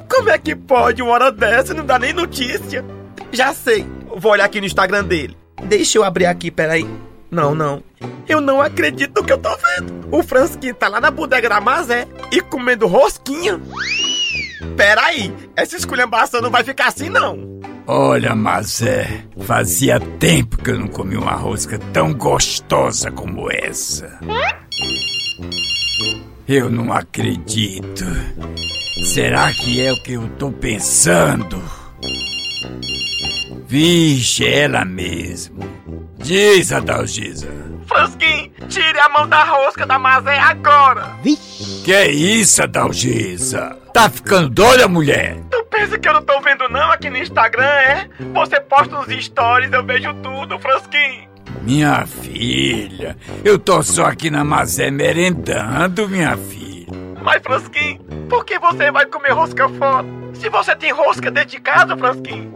Como 0.08 0.30
é 0.30 0.38
que 0.38 0.54
pode 0.54 1.02
uma 1.02 1.10
hora 1.10 1.32
dessa 1.32 1.74
não 1.74 1.84
dá 1.84 1.98
nem 1.98 2.12
notícia? 2.12 2.84
Já 3.32 3.52
sei. 3.52 3.84
Vou 4.16 4.30
olhar 4.30 4.44
aqui 4.44 4.60
no 4.60 4.66
Instagram 4.68 5.02
dele. 5.02 5.36
Deixa 5.64 5.98
eu 5.98 6.04
abrir 6.04 6.26
aqui, 6.26 6.48
peraí. 6.48 6.88
Não, 7.28 7.56
não. 7.56 7.82
Eu 8.28 8.40
não 8.40 8.62
acredito 8.62 9.20
no 9.20 9.26
que 9.26 9.32
eu 9.32 9.38
tô 9.38 9.48
vendo. 9.56 10.06
O 10.12 10.22
Fransquinho 10.22 10.76
tá 10.76 10.86
lá 10.86 11.00
na 11.00 11.10
bodega 11.10 11.48
da 11.48 11.60
Mazé 11.60 12.06
e 12.30 12.40
comendo 12.40 12.86
rosquinha. 12.86 13.60
Peraí, 14.76 15.34
essa 15.56 15.76
esculhambação 15.76 16.40
não 16.40 16.52
vai 16.52 16.62
ficar 16.62 16.86
assim, 16.86 17.08
não. 17.08 17.58
Olha, 17.84 18.32
Mazé, 18.36 19.24
fazia 19.40 19.98
tempo 19.98 20.56
que 20.56 20.70
eu 20.70 20.78
não 20.78 20.86
comi 20.86 21.16
uma 21.16 21.34
rosca 21.34 21.80
tão 21.92 22.14
gostosa 22.14 23.10
como 23.10 23.50
essa. 23.50 24.20
Eu 26.52 26.68
não 26.68 26.92
acredito. 26.92 28.04
Será 29.04 29.52
que 29.52 29.86
é 29.86 29.92
o 29.92 30.02
que 30.02 30.14
eu 30.14 30.28
tô 30.30 30.50
pensando? 30.50 31.62
Vixe, 33.68 34.44
ela 34.44 34.84
mesmo. 34.84 35.60
Diz, 36.18 36.72
Adalgisa. 36.72 37.46
Fransquinho, 37.86 38.50
tire 38.68 38.98
a 38.98 39.08
mão 39.10 39.28
da 39.28 39.44
rosca 39.44 39.86
da 39.86 39.96
Mazé 39.96 40.40
agora. 40.40 41.10
Que 41.84 41.92
é 41.92 42.10
isso, 42.10 42.64
Adalgisa? 42.64 43.78
Tá 43.94 44.10
ficando 44.10 44.50
doida, 44.50 44.88
mulher? 44.88 45.36
Tu 45.52 45.64
pensa 45.70 45.96
que 46.00 46.08
eu 46.08 46.14
não 46.14 46.22
tô 46.22 46.40
vendo 46.40 46.68
não 46.68 46.90
aqui 46.90 47.08
no 47.08 47.18
Instagram, 47.18 47.62
é? 47.62 48.08
Você 48.34 48.60
posta 48.60 48.98
uns 48.98 49.24
stories, 49.24 49.72
eu 49.72 49.86
vejo 49.86 50.12
tudo, 50.14 50.58
Fransquinho. 50.58 51.29
Minha 51.62 52.06
filha, 52.06 53.16
eu 53.44 53.58
tô 53.58 53.82
só 53.82 54.06
aqui 54.06 54.30
na 54.30 54.42
Mazé 54.42 54.90
merendando, 54.90 56.08
minha 56.08 56.36
filha. 56.36 56.86
Mas, 57.22 57.42
Fransquinho, 57.42 57.98
por 58.28 58.44
que 58.44 58.58
você 58.58 58.90
vai 58.90 59.04
comer 59.06 59.32
rosca 59.32 59.68
fora? 59.68 60.06
Se 60.34 60.48
você 60.48 60.74
tem 60.74 60.90
rosca 60.92 61.30
dentro 61.30 61.50
de 61.50 61.60
casa, 61.60 61.96
Fransquinho. 61.96 62.50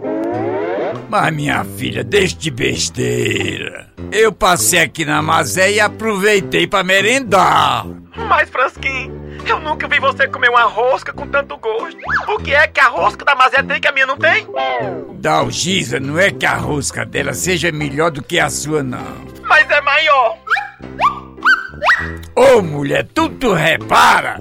Mas 1.08 1.34
minha 1.34 1.64
filha, 1.64 2.02
deixe 2.02 2.34
de 2.36 2.50
besteira. 2.50 3.88
Eu 4.10 4.32
passei 4.32 4.80
aqui 4.80 5.04
na 5.04 5.20
Mazé 5.20 5.72
e 5.72 5.80
aproveitei 5.80 6.66
pra 6.66 6.82
merendar. 6.82 7.86
Mas, 8.16 8.48
Fransquinho, 8.48 9.38
eu 9.46 9.58
nunca 9.60 9.88
vi 9.88 9.98
você 9.98 10.28
comer 10.28 10.48
uma 10.48 10.62
rosca 10.62 11.12
com 11.12 11.26
tanto 11.26 11.56
gosto. 11.56 11.98
O 12.28 12.38
que 12.38 12.54
é 12.54 12.66
que 12.66 12.80
a 12.80 12.88
rosca 12.88 13.24
da 13.24 13.34
Mazé 13.34 13.62
tem 13.62 13.80
que 13.80 13.88
a 13.88 13.92
minha 13.92 14.06
não 14.06 14.16
tem? 14.16 14.46
Dalgisa, 15.14 15.98
não 15.98 16.18
é 16.18 16.30
que 16.30 16.46
a 16.46 16.54
rosca 16.54 17.04
dela 17.04 17.32
seja 17.32 17.72
melhor 17.72 18.10
do 18.10 18.22
que 18.22 18.38
a 18.38 18.48
sua, 18.48 18.82
não. 18.82 19.24
Mas 19.42 19.68
é 19.70 19.80
maior. 19.80 20.38
Ô 22.36 22.62
mulher, 22.62 23.06
tu, 23.14 23.28
tu 23.28 23.52
repara? 23.52 24.38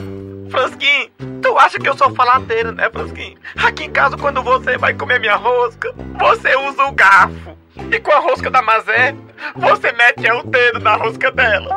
Fransquinho, 0.49 1.09
tu 1.41 1.57
acha 1.57 1.79
que 1.79 1.89
eu 1.89 1.97
sou 1.97 2.13
faladeira, 2.13 2.71
né, 2.71 2.89
Fransquinho? 2.91 3.37
Aqui 3.55 3.85
em 3.85 3.91
casa, 3.91 4.15
quando 4.15 4.43
você 4.43 4.77
vai 4.77 4.93
comer 4.93 5.19
minha 5.19 5.35
rosca, 5.35 5.93
você 6.19 6.55
usa 6.55 6.85
o 6.85 6.91
garfo. 6.91 7.57
E 7.91 7.99
com 7.99 8.11
a 8.11 8.19
rosca 8.19 8.51
da 8.51 8.61
Mazé, 8.61 9.15
você 9.55 9.91
mete 9.93 10.27
é 10.27 10.33
o 10.33 10.43
dedo 10.43 10.79
na 10.79 10.95
rosca 10.95 11.31
dela. 11.31 11.75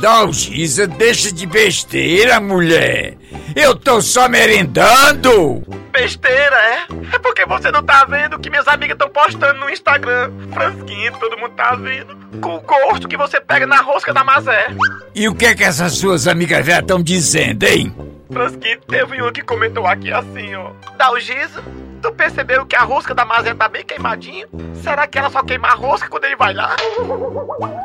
Dalgisa, 0.00 0.86
deixa 0.86 1.32
de 1.32 1.46
besteira, 1.46 2.40
mulher. 2.40 3.16
Eu 3.54 3.74
tô 3.74 4.00
só 4.00 4.28
merendando. 4.28 5.62
Besteira, 5.90 6.56
é? 6.56 6.86
É 7.14 7.18
porque 7.18 7.46
você 7.46 7.70
não 7.70 7.82
tá 7.82 8.04
vendo 8.04 8.38
que 8.38 8.50
minhas 8.50 8.68
amigas 8.68 8.94
estão 8.94 9.08
postando 9.08 9.58
no 9.60 9.70
Instagram. 9.70 10.30
Fransquinho, 10.52 11.12
todo 11.18 11.38
mundo 11.38 11.52
tá 11.56 11.74
vendo. 11.74 12.14
Com 12.40 12.56
o 12.56 12.60
gosto 12.60 13.08
que 13.08 13.16
você 13.16 13.40
pega 13.40 13.66
na 13.66 13.80
rosca 13.80 14.12
da 14.12 14.22
Mazé. 14.22 14.68
E 15.14 15.28
o 15.28 15.34
que 15.34 15.46
é 15.46 15.54
que 15.54 15.64
essas 15.64 15.94
suas 15.94 16.26
amigas 16.26 16.66
já 16.66 16.80
estão 16.80 17.02
dizendo, 17.02 17.64
hein? 17.64 17.94
Fransquinho, 18.30 18.80
teve 18.88 19.22
um 19.22 19.32
que 19.32 19.42
comentou 19.42 19.86
aqui 19.86 20.12
assim, 20.12 20.54
ó. 20.54 20.70
Dalgisa, 20.96 21.62
tu 22.02 22.12
percebeu 22.12 22.66
que 22.66 22.74
a 22.76 22.82
rosca 22.82 23.14
da 23.14 23.24
Mazé 23.24 23.54
tá 23.54 23.68
bem 23.68 23.84
queimadinha? 23.84 24.46
Será 24.82 25.06
que 25.06 25.18
ela 25.18 25.30
só 25.30 25.42
queima 25.42 25.68
a 25.68 25.74
rosca 25.74 26.08
quando 26.08 26.24
ele 26.24 26.36
vai 26.36 26.52
lá? 26.52 26.74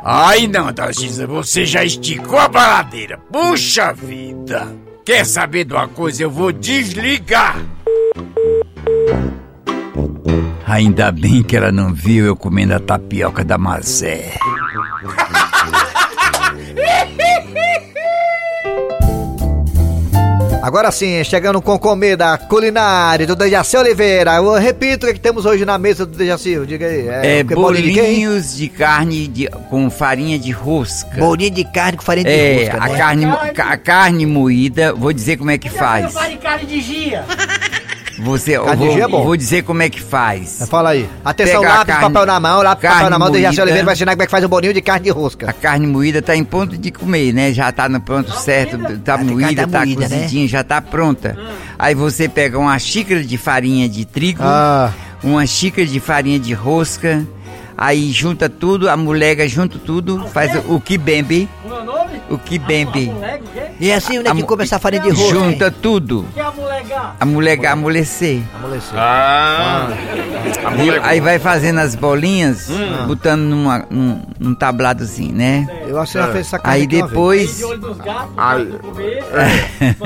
Ai 0.04 0.46
não, 0.46 0.72
Dalgisa, 0.72 1.26
você 1.26 1.64
já 1.64 1.84
esticou 1.84 2.38
a 2.38 2.48
baladeira. 2.48 3.18
Puxa 3.30 3.92
vida. 3.92 4.68
Quer 5.04 5.24
saber 5.24 5.64
de 5.64 5.74
uma 5.74 5.88
coisa? 5.88 6.22
Eu 6.22 6.30
vou 6.30 6.52
desligar. 6.52 7.56
Ainda 10.66 11.12
bem 11.12 11.42
que 11.42 11.56
ela 11.56 11.70
não 11.70 11.92
viu 11.92 12.24
eu 12.24 12.36
comendo 12.36 12.74
a 12.74 12.80
tapioca 12.80 13.44
da 13.44 13.58
Mazé. 13.58 14.38
Agora 20.62 20.92
sim, 20.92 21.24
chegando 21.24 21.60
com 21.60 21.76
comida 21.76 22.38
culinária 22.38 23.26
do 23.26 23.34
Dejaci 23.34 23.76
Oliveira. 23.76 24.36
Eu 24.36 24.52
repito 24.52 25.04
o 25.04 25.08
que, 25.08 25.14
que 25.14 25.20
temos 25.20 25.44
hoje 25.44 25.64
na 25.64 25.76
mesa 25.76 26.06
do 26.06 26.16
Dejaci. 26.16 26.56
Diga 26.64 26.86
aí. 26.86 27.08
É, 27.08 27.42
o 27.42 27.46
que, 27.48 27.54
bolinho 27.54 27.92
de 27.92 28.00
bolinhos 28.00 28.56
de 28.56 28.68
carne 28.68 29.26
de- 29.26 29.48
com 29.68 29.90
farinha 29.90 30.38
de 30.38 30.52
rosca. 30.52 31.16
Bolinha 31.18 31.50
de 31.50 31.64
carne 31.64 31.98
com 31.98 32.04
farinha 32.04 32.24
de 32.24 32.30
É, 32.30 32.58
rosca, 32.70 32.84
a 32.84 32.88
né? 32.88 32.96
carne, 32.98 33.26
mo- 33.26 33.38
ca- 33.52 33.64
a 33.72 33.76
carne 33.76 34.24
moída, 34.24 34.94
vou 34.94 35.12
dizer 35.12 35.36
como 35.36 35.50
é 35.50 35.58
que 35.58 35.68
faz. 35.68 36.14
Vai 36.14 36.30
de 36.30 36.36
carne 36.36 36.64
de 36.66 36.80
gia. 36.80 37.24
Você, 38.22 38.52
eu 38.56 38.64
vou, 38.76 38.98
é 38.98 39.08
vou 39.08 39.36
dizer 39.36 39.62
como 39.62 39.82
é 39.82 39.88
que 39.90 40.00
faz. 40.00 40.64
Fala 40.70 40.90
aí. 40.90 41.08
Atenção, 41.24 41.60
Pega 41.60 41.72
a 41.72 41.78
lápis, 41.78 41.94
carne- 41.94 42.12
papel 42.12 42.26
na 42.26 42.40
mão, 42.40 42.62
lápis, 42.62 42.88
papel 42.90 43.10
na 43.10 43.18
mão. 43.18 43.28
O 43.28 43.30
Dejaci 43.30 43.48
moída. 43.56 43.62
Oliveira 43.62 43.84
vai 43.86 43.94
ensinar 43.94 44.12
como 44.12 44.22
é 44.22 44.26
que 44.26 44.30
faz 44.30 44.44
o 44.44 44.48
bolinho 44.48 44.72
de 44.74 44.80
carne 44.80 45.04
de 45.04 45.10
A 45.10 45.14
rosca. 45.14 45.52
carne 45.60 45.86
moída 45.86 46.22
tá 46.22 46.36
em 46.36 46.44
ponto 46.44 46.76
de 46.78 46.90
comer, 46.90 47.32
né? 47.32 47.52
Já 47.52 47.70
tá 47.72 47.88
no 47.88 48.00
ponto 48.00 48.32
certo, 48.32 48.78
tá 49.00 49.18
moída, 49.18 49.66
tá 49.66 49.68
tá 49.72 49.78
moída, 49.80 50.08
né? 50.08 50.16
cozidinha, 50.18 50.46
já 50.48 50.62
tá 50.62 50.80
pronta. 50.80 51.36
Aí 51.78 51.94
você 51.94 52.28
pega 52.28 52.58
uma 52.58 52.78
xícara 52.78 53.24
de 53.24 53.36
farinha 53.36 53.88
de 53.88 54.04
trigo, 54.04 54.42
Ah, 54.44 54.90
uma 55.22 55.44
xícara 55.46 55.86
de 55.86 55.98
farinha 55.98 56.38
de 56.38 56.52
rosca, 56.52 57.26
aí 57.84 58.12
junta 58.12 58.48
tudo, 58.48 58.88
a 58.88 58.96
molega 58.96 59.46
junta 59.48 59.78
tudo, 59.78 60.26
faz 60.28 60.54
o, 60.66 60.76
o 60.76 60.80
meu 61.68 61.84
nome? 61.84 62.12
o. 62.30 63.06
Molega, 63.12 63.42
o 63.44 63.48
quê? 63.52 63.62
E 63.80 63.92
assim, 63.92 64.18
onde 64.18 64.28
é 64.28 64.30
A 64.30 64.34
que 64.34 64.40
mo- 64.42 64.46
come 64.46 64.62
essa 64.62 64.78
farinha 64.78 65.02
de 65.02 65.10
rosca? 65.10 65.24
hein? 65.24 65.30
Junta 65.52 65.70
tudo, 65.70 66.26
Que 66.32 66.40
é 66.40 66.42
a 66.44 66.50
molegar? 66.52 67.16
a 67.18 67.26
molega 67.26 67.72
amolecer. 67.72 68.40
amolecer. 68.54 68.94
Ah, 68.96 69.88
a 70.64 70.68
Aí, 70.70 70.90
aí 71.02 71.20
vai 71.20 71.38
fazendo 71.38 71.80
as 71.80 71.94
bolinhas, 71.94 72.68
Hum. 72.70 73.06
botando 73.08 73.40
numa, 73.42 73.84
num, 73.90 74.22
num 74.38 74.54
tabladozinho, 74.54 75.34
né? 75.34 75.66
Eu 75.86 75.98
acho 76.00 76.12
que 76.12 76.18
já 76.18 76.28
fez 76.28 76.46
essa 76.46 76.58
carne 76.58 76.80
Aí 76.80 76.86
depois 76.86 77.56
De 77.58 77.64
olho 77.64 77.80
gatos, 77.98 78.30
comer, 78.80 79.24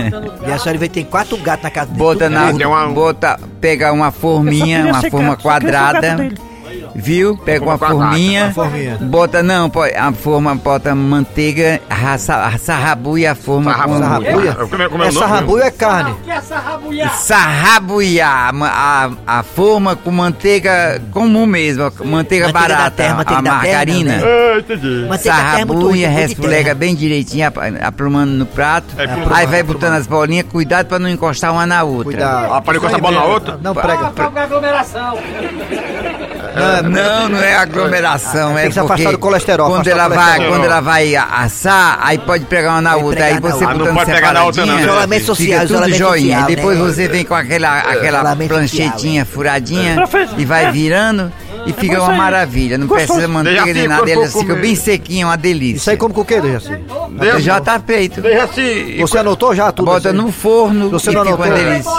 os 0.43 0.49
E 0.49 0.53
a 0.53 0.59
senhora 0.59 0.79
vê 0.79 0.89
que 0.89 0.95
tem 0.95 1.05
quatro 1.05 1.37
gatos 1.39 1.63
na 1.65 1.71
casa 1.71 1.87
dele. 1.89 1.99
bota 1.99 2.29
na 2.31 2.51
bota 2.95 3.39
pega 3.61 3.93
uma 3.93 4.11
forminha, 4.11 4.87
uma 4.87 5.03
forma 5.11 5.37
quadrada. 5.37 6.17
Viu? 6.97 7.37
Pega 7.37 7.65
uma 7.65 7.79
forminha, 7.79 8.45
uma 8.47 8.53
forminha. 8.53 8.99
bota, 9.01 9.43
não, 9.43 9.69
pô, 9.71 9.83
a 9.85 10.13
forma, 10.13 10.55
bota 10.55 10.95
manteiga, 10.95 11.81
sarrabuia 12.59 13.33
a 13.33 13.35
forma 13.35 13.71
Sarrabu- 13.73 13.93
com... 13.95 13.99
Sarrabuia? 14.01 14.55
Como 14.55 14.83
é- 14.83 14.89
como 14.89 15.03
é 15.03 15.07
o 15.07 15.09
Essa 15.09 15.21
nome? 15.21 15.33
rabuia 15.33 15.65
é 15.65 15.71
carne. 15.71 16.15
Sarrabuia, 17.19 18.53
ma- 18.53 18.69
a, 19.27 19.39
a 19.39 19.43
forma 19.43 19.95
com 19.97 20.11
manteiga 20.11 21.01
comum 21.13 21.47
mesmo, 21.47 21.85
manteiga, 22.05 22.17
Manteiga 22.17 22.47
da 22.47 22.53
barata, 22.53 22.91
terra, 22.91 23.15
manteiga 23.17 23.39
a 23.39 23.43
da 23.43 23.51
terra, 23.61 23.77
margarina. 23.77 24.17
né? 24.17 24.59
Entendi. 24.59 25.07
Manteiga 25.09 25.37
terra 25.37 25.61
é 25.61 25.65
muito 25.65 25.73
ruim, 25.87 26.01
Sarrabuia, 26.03 26.09
resfulega 26.11 26.75
bem 26.75 26.95
direitinho, 26.95 27.47
ap- 27.49 27.59
aprumando 27.83 28.31
no 28.31 28.47
prato. 28.47 28.87
É, 28.99 29.03
aí 29.03 29.09
aprumando, 29.11 29.49
vai 29.51 29.63
botando 29.63 29.93
as 29.95 30.07
bolinhas, 30.07 30.47
cuidado 30.51 30.87
pra 30.87 30.99
não 30.99 31.09
encostar 31.09 31.53
uma 31.53 31.67
na 31.67 31.83
outra. 31.83 32.05
Cuidado. 32.05 32.53
Ah, 32.55 32.61
para 32.63 32.77
encostar 32.79 32.99
a 32.99 33.03
bola 33.03 33.17
na 33.21 33.25
outra? 33.25 33.59
Não 33.63 33.75
prega. 33.75 34.13
Não, 36.83 36.86
não 36.91 37.39
é 37.43 37.57
aglomeração, 37.57 38.55
tem 38.55 38.65
é 38.65 38.67
que 38.69 38.73
se 38.73 38.81
afastar 38.81 39.13
do 39.13 39.19
colesterol, 39.19 39.69
Quando 39.71 39.89
ela 39.89 40.09
do 40.09 40.15
vai, 40.15 40.25
colesterol. 40.25 40.53
quando 40.53 40.65
ela 40.65 40.81
vai 40.81 41.17
assar, 41.17 41.99
aí 42.03 42.19
pode 42.19 42.45
pegar 42.47 42.73
uma 42.73 42.81
na 42.83 42.97
outra, 42.97 43.25
aí 43.27 43.41
você. 43.41 43.65
Ah, 43.65 43.69
não 43.69 43.79
botando 43.79 43.95
pode 43.95 44.11
pegar 44.13 44.33
na 44.33 44.45
outra, 44.45 44.67
não. 44.67 44.81
Isolamento 44.81 45.25
social, 45.25 45.61
fica 45.67 45.75
tudo 45.81 45.89
joinha. 45.95 46.37
social, 46.37 46.49
Aí 46.49 46.57
depois 46.57 46.79
né? 46.79 46.85
você 46.85 47.09
vem 47.09 47.25
com 47.25 47.35
aquela 47.35 47.79
aquela 47.79 48.19
Isolamento 48.19 48.49
planchetinha 48.49 49.25
furadinha 49.25 49.95
Professor, 49.97 50.39
e 50.39 50.45
vai 50.45 50.67
é. 50.67 50.71
virando 50.71 51.33
e 51.67 51.73
fica 51.73 51.97
gostoso. 51.97 52.11
uma 52.13 52.17
maravilha. 52.17 52.79
Não 52.79 52.87
Gostoso. 52.87 53.07
precisa 53.09 53.29
manteiga 53.29 53.61
Dejaci, 53.65 53.79
nem 53.81 53.89
nada, 53.89 54.03
quando 54.03 54.09
elas 54.11 54.33
ficam 54.33 54.57
bem 54.57 54.75
sequinhas, 54.77 55.29
uma 55.29 55.37
delícia. 55.37 55.77
Isso 55.79 55.91
aí 55.91 55.97
come 55.97 56.15
com 56.15 56.21
o 56.21 56.25
quê, 56.25 56.41
Dejaci? 56.41 56.79
Deixa- 57.19 57.41
Já 57.41 57.61
tá 57.61 57.81
feito. 57.81 58.21
Deixa 58.21 58.45
assim. 58.45 58.97
Você 59.01 59.19
anotou 59.19 59.53
já 59.55 59.73
tudo? 59.73 59.87
Bota 59.87 60.11
assim? 60.11 60.17
no 60.17 60.31
forno 60.31 60.91
Você 60.91 61.11
e 61.11 61.15
não 61.15 61.25
fica 61.25 61.35
uma 61.35 61.45
anotou? 61.47 61.65
delícia. 61.65 61.93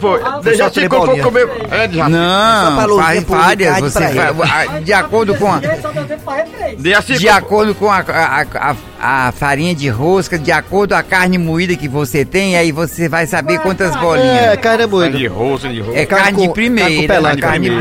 Foi. 0.00 0.20
Assim 0.22 0.80
tem 0.80 0.88
for 0.88 1.06
bolinha. 1.06 1.22
comer. 1.22 1.48
É, 1.70 1.86
Dejaci. 1.86 2.10
Não, 2.10 2.96
faz 2.96 3.22
várias. 3.24 3.78
Você 3.80 4.08
faz, 4.08 4.31
a- 4.40 4.80
de 4.80 4.92
acordo 4.92 5.34
com 5.34 5.52
a, 5.52 5.60
de 7.18 7.28
acordo 7.28 7.74
com 7.74 7.90
a, 7.90 7.98
a, 7.98 8.42
a- 8.70 8.76
a 9.28 9.32
farinha 9.32 9.74
de 9.74 9.88
rosca, 9.88 10.38
de 10.38 10.52
acordo 10.52 10.90
com 10.94 11.00
a 11.00 11.02
carne 11.02 11.38
moída 11.38 11.74
que 11.76 11.88
você 11.88 12.24
tem, 12.24 12.56
aí 12.56 12.70
você 12.70 13.08
vai 13.08 13.26
saber 13.26 13.58
quantas 13.60 13.94
É, 13.94 13.98
bolinhas. 13.98 14.56
carne 14.60 14.84
É 14.84 14.86
moída. 14.86 15.18
de 15.18 15.26
rosto, 15.26 15.66
é 15.66 15.70
de 15.70 15.80
rosto. 15.80 15.96
É 15.98 16.06
carne 16.06 16.24
carne 16.24 16.46
de 16.46 16.52
primeira, 16.52 17.06
carne 17.22 17.40
carne, 17.40 17.68
de 17.70 17.76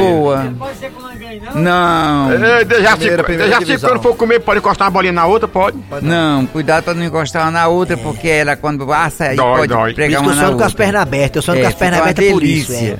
Não, 1.56 2.32
É, 2.32 2.64
Dejaci, 2.64 2.98
Primeira, 2.98 3.24
primeira 3.24 3.46
Dejaci, 3.50 3.66
divisão. 3.66 3.90
quando 3.90 4.02
for 4.02 4.16
comer, 4.16 4.40
pode 4.40 4.60
encostar 4.60 4.88
uma 4.88 4.92
bolinha 4.92 5.14
na 5.14 5.26
outra, 5.26 5.48
pode? 5.48 5.78
não, 6.02 6.46
cuidado 6.46 6.84
pra 6.84 6.94
não 6.94 7.04
encostar 7.04 7.44
uma 7.44 7.52
na 7.52 7.68
outra, 7.68 7.98
porque 7.98 8.28
ela 8.28 8.56
quando 8.56 8.92
assa 8.92 9.26
aí 9.26 9.36
Dói, 9.36 9.58
pode 9.60 9.74
dói. 9.74 9.94
Pregar 9.94 10.22
uma 10.22 10.32
eu 10.32 10.36
na 10.36 10.46
sonho 10.46 10.58
com 10.58 10.64
as 10.64 10.74
pernas 10.74 11.02
abertas. 11.02 11.36
Eu 11.38 11.42
sonho 11.42 11.60
É, 11.60 11.62
com 11.64 11.68
as 11.68 11.74
pernas 11.76 12.00
abertas 12.02 12.32
por 12.32 12.44
isso. 12.44 12.74
É. 12.74 12.98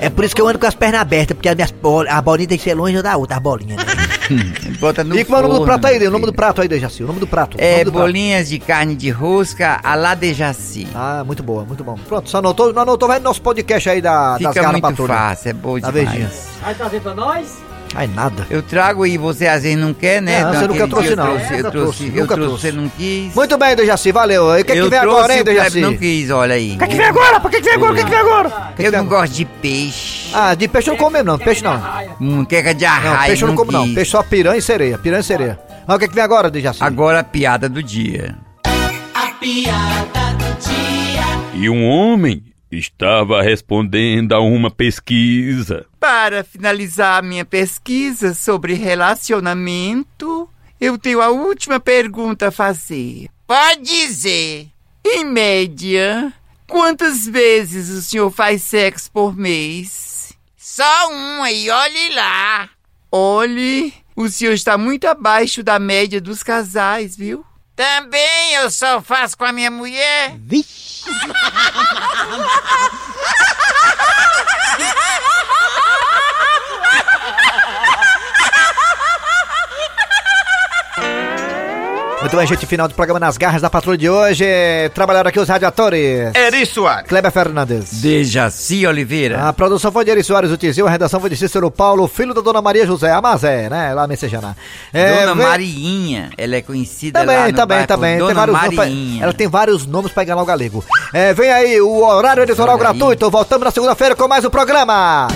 é 0.00 0.10
por 0.10 0.24
isso 0.24 0.34
que 0.34 0.40
eu 0.40 0.48
ando 0.48 0.58
com 0.58 0.66
as 0.66 0.74
pernas 0.74 1.00
abertas, 1.00 1.34
porque 1.36 1.48
as 1.48 1.54
minhas 1.54 1.70
bol- 1.70 2.06
a 2.08 2.20
bolinha 2.20 2.48
tem 2.48 2.58
que 2.58 2.64
ser 2.64 2.74
longe 2.74 3.00
da 3.02 3.16
outra, 3.16 3.36
as 3.36 3.42
bolinhas. 3.42 3.76
Né? 3.76 3.84
Bota 4.80 5.02
no 5.04 5.16
E 5.18 5.24
qual 5.24 5.42
é 5.42 5.44
o 5.44 5.48
nome 5.48 5.60
do 5.60 5.64
prato 5.64 5.86
aí, 5.86 6.06
o 6.06 6.10
nome 6.10 6.26
do 6.26 6.32
prato 6.32 6.60
aí, 6.60 6.68
Dejaci? 6.68 7.02
O 7.02 7.06
nome 7.06 7.20
do 7.20 7.26
prato. 7.26 7.56
É 7.60 7.84
do 7.84 7.90
prato. 7.92 8.04
bolinhas 8.04 8.48
de 8.48 8.58
carne 8.58 8.94
de 8.94 9.10
rosca 9.10 9.80
a 9.82 9.94
la 9.94 10.14
de 10.14 10.34
jaci. 10.34 10.86
Ah, 10.94 11.22
muito 11.24 11.42
boa, 11.42 11.64
muito 11.64 11.82
bom. 11.84 11.96
Pronto, 12.06 12.28
só 12.28 12.38
anotou, 12.38 12.72
não 12.72 12.82
anotou, 12.82 13.08
vai 13.08 13.18
no 13.18 13.24
nosso 13.24 13.42
podcast 13.42 13.88
aí 13.90 14.00
da, 14.00 14.30
das 14.30 14.38
Fica 14.38 14.52
garras 14.54 14.72
muito 14.72 14.82
patrulha. 14.82 15.14
fácil, 15.14 15.48
é 15.48 15.52
boa 15.52 15.80
Da 15.80 15.90
demais. 15.90 16.08
Verdinha. 16.10 16.30
Vai 16.62 16.74
trazer 16.74 17.00
pra 17.00 17.14
nós? 17.14 17.67
Ai, 17.94 18.06
nada. 18.06 18.46
Eu 18.50 18.62
trago 18.62 19.06
e 19.06 19.16
você 19.18 19.46
às 19.46 19.62
vezes 19.62 19.78
não 19.78 19.92
quer, 19.94 20.20
né? 20.22 20.42
Não, 20.42 20.52
você 20.52 20.66
nunca 20.66 20.72
dia 20.74 20.88
trouxe, 20.88 21.08
eu 21.10 21.16
não. 21.16 21.24
trouxe, 21.26 21.44
Nunca 21.44 21.56
Eu 21.56 21.70
trouxe, 21.70 21.72
trouxe, 21.72 22.04
eu 22.04 22.22
nunca 22.22 22.34
trouxe, 22.34 22.48
trouxe. 22.48 22.60
você 22.62 22.72
não 22.72 22.88
quis. 22.88 23.34
Muito 23.34 23.58
bem, 23.58 23.76
Dejaci, 23.76 24.12
valeu. 24.12 24.48
O 24.52 24.56
que, 24.56 24.64
que 24.64 24.72
eu 24.72 24.90
vem 24.90 25.00
trouxe, 25.00 25.16
agora, 25.18 25.36
hein, 25.36 25.44
Dejaci? 25.44 25.80
não 25.80 25.96
quis, 25.96 26.30
olha 26.30 26.54
aí. 26.54 26.74
O 26.74 26.78
que, 26.78 26.86
que 26.86 26.96
vem 26.96 27.06
agora? 27.06 27.40
Por 27.40 27.50
que, 27.50 27.60
que 27.60 27.64
vem 27.64 27.74
agora? 27.74 27.92
O 27.92 27.96
que, 27.96 28.04
que 28.04 28.10
vem 28.10 28.18
agora? 28.18 28.48
que 28.76 28.82
eu 28.82 28.90
que 28.90 28.96
não 28.96 29.04
é? 29.04 29.08
gosto 29.08 29.32
de 29.32 29.44
peixe. 29.44 30.30
Ah, 30.34 30.54
de 30.54 30.68
peixe 30.68 30.88
eu 30.90 30.92
não 30.92 30.98
como 30.98 31.10
mesmo, 31.12 31.26
não. 31.26 31.38
Peixe 31.38 31.64
não. 31.64 31.82
Muqueca 32.20 32.74
de 32.74 32.84
Não, 32.84 32.92
arraia, 32.92 33.28
peixe 33.28 33.42
eu 33.44 33.48
não 33.48 33.56
como, 33.56 33.72
não. 33.72 33.94
Peixe 33.94 34.10
só 34.10 34.22
piranha 34.22 34.58
e 34.58 34.62
sereia. 34.62 34.98
Piranha 34.98 35.20
e 35.20 35.24
sereia. 35.24 35.58
Mas 35.86 35.96
o 35.96 35.98
que, 36.00 36.08
que 36.08 36.14
vem 36.14 36.24
agora, 36.24 36.50
Dejaci? 36.50 36.78
Agora 36.82 37.20
a 37.20 37.24
piada 37.24 37.68
do 37.68 37.82
dia. 37.82 38.36
E 41.54 41.68
um 41.68 41.84
homem 41.88 42.42
estava 42.70 43.42
respondendo 43.42 44.32
a 44.32 44.40
uma 44.40 44.70
pesquisa. 44.70 45.86
Para 45.98 46.44
finalizar 46.44 47.22
minha 47.22 47.44
pesquisa 47.44 48.34
sobre 48.34 48.74
relacionamento, 48.74 50.48
eu 50.80 50.98
tenho 50.98 51.20
a 51.20 51.28
última 51.28 51.80
pergunta 51.80 52.48
a 52.48 52.52
fazer. 52.52 53.28
Pode 53.46 53.82
dizer. 53.82 54.68
Em 55.04 55.24
média, 55.24 56.32
quantas 56.68 57.26
vezes 57.26 57.88
o 57.88 58.02
senhor 58.02 58.30
faz 58.30 58.62
sexo 58.62 59.10
por 59.10 59.34
mês? 59.36 60.32
Só 60.56 61.10
uma 61.10 61.50
e 61.50 61.70
olhe 61.70 62.14
lá. 62.14 62.68
Olhe, 63.10 63.94
o 64.14 64.28
senhor 64.28 64.52
está 64.52 64.76
muito 64.76 65.06
abaixo 65.06 65.62
da 65.62 65.78
média 65.78 66.20
dos 66.20 66.42
casais, 66.42 67.16
viu? 67.16 67.44
Também 67.78 68.54
eu 68.54 68.68
só 68.72 69.00
faço 69.00 69.38
com 69.38 69.44
a 69.44 69.52
minha 69.52 69.70
mulher. 69.70 70.34
Muito 82.28 82.36
bem, 82.36 82.46
gente, 82.46 82.66
final 82.66 82.86
do 82.86 82.92
programa 82.92 83.18
Nas 83.18 83.38
Garras 83.38 83.62
da 83.62 83.70
Patrulha 83.70 83.96
de 83.96 84.10
hoje. 84.10 84.44
Trabalharam 84.92 85.30
aqui 85.30 85.40
os 85.40 85.48
radiadores. 85.48 86.30
Eri 86.34 86.66
Soares. 86.66 87.08
Kleber 87.08 87.32
Fernandes. 87.32 88.02
Dejaci 88.02 88.86
Oliveira. 88.86 89.48
A 89.48 89.52
produção 89.54 89.90
foi 89.90 90.04
de 90.04 90.10
Eri 90.10 90.22
Soares, 90.22 90.50
o 90.50 90.56
Tizil, 90.58 90.86
a 90.86 90.90
redação 90.90 91.20
foi 91.20 91.30
de 91.30 91.36
Cícero 91.38 91.70
Paulo, 91.70 92.06
filho 92.06 92.34
da 92.34 92.42
Dona 92.42 92.60
Maria 92.60 92.86
José, 92.86 93.10
a 93.10 93.22
Mazé, 93.22 93.70
né? 93.70 93.94
Lá 93.94 94.06
Messejana. 94.06 94.54
É, 94.92 95.20
Dona 95.20 95.34
vem- 95.34 95.46
Mariinha, 95.46 96.30
ela 96.36 96.56
é 96.56 96.60
conhecida 96.60 97.20
lá 97.20 97.24
Também, 97.24 97.38
no 97.52 97.56
também, 97.56 97.66
bairro 97.66 97.86
também. 97.86 98.10
Tem 98.18 98.26
Dona 98.26 98.34
vários 98.34 98.60
nomes 98.62 98.74
pra- 98.76 99.24
ela 99.24 99.32
tem 99.32 99.48
vários 99.48 99.86
nomes 99.86 100.12
pra 100.12 100.22
enganar 100.22 100.42
o 100.42 100.46
galego. 100.46 100.84
É, 101.14 101.32
vem 101.32 101.50
aí 101.50 101.80
o 101.80 102.04
horário 102.04 102.42
eleitoral 102.42 102.76
gratuito. 102.76 103.30
Voltamos 103.30 103.64
na 103.64 103.70
segunda-feira 103.70 104.14
com 104.14 104.28
mais 104.28 104.44
um 104.44 104.50
programa. 104.50 105.28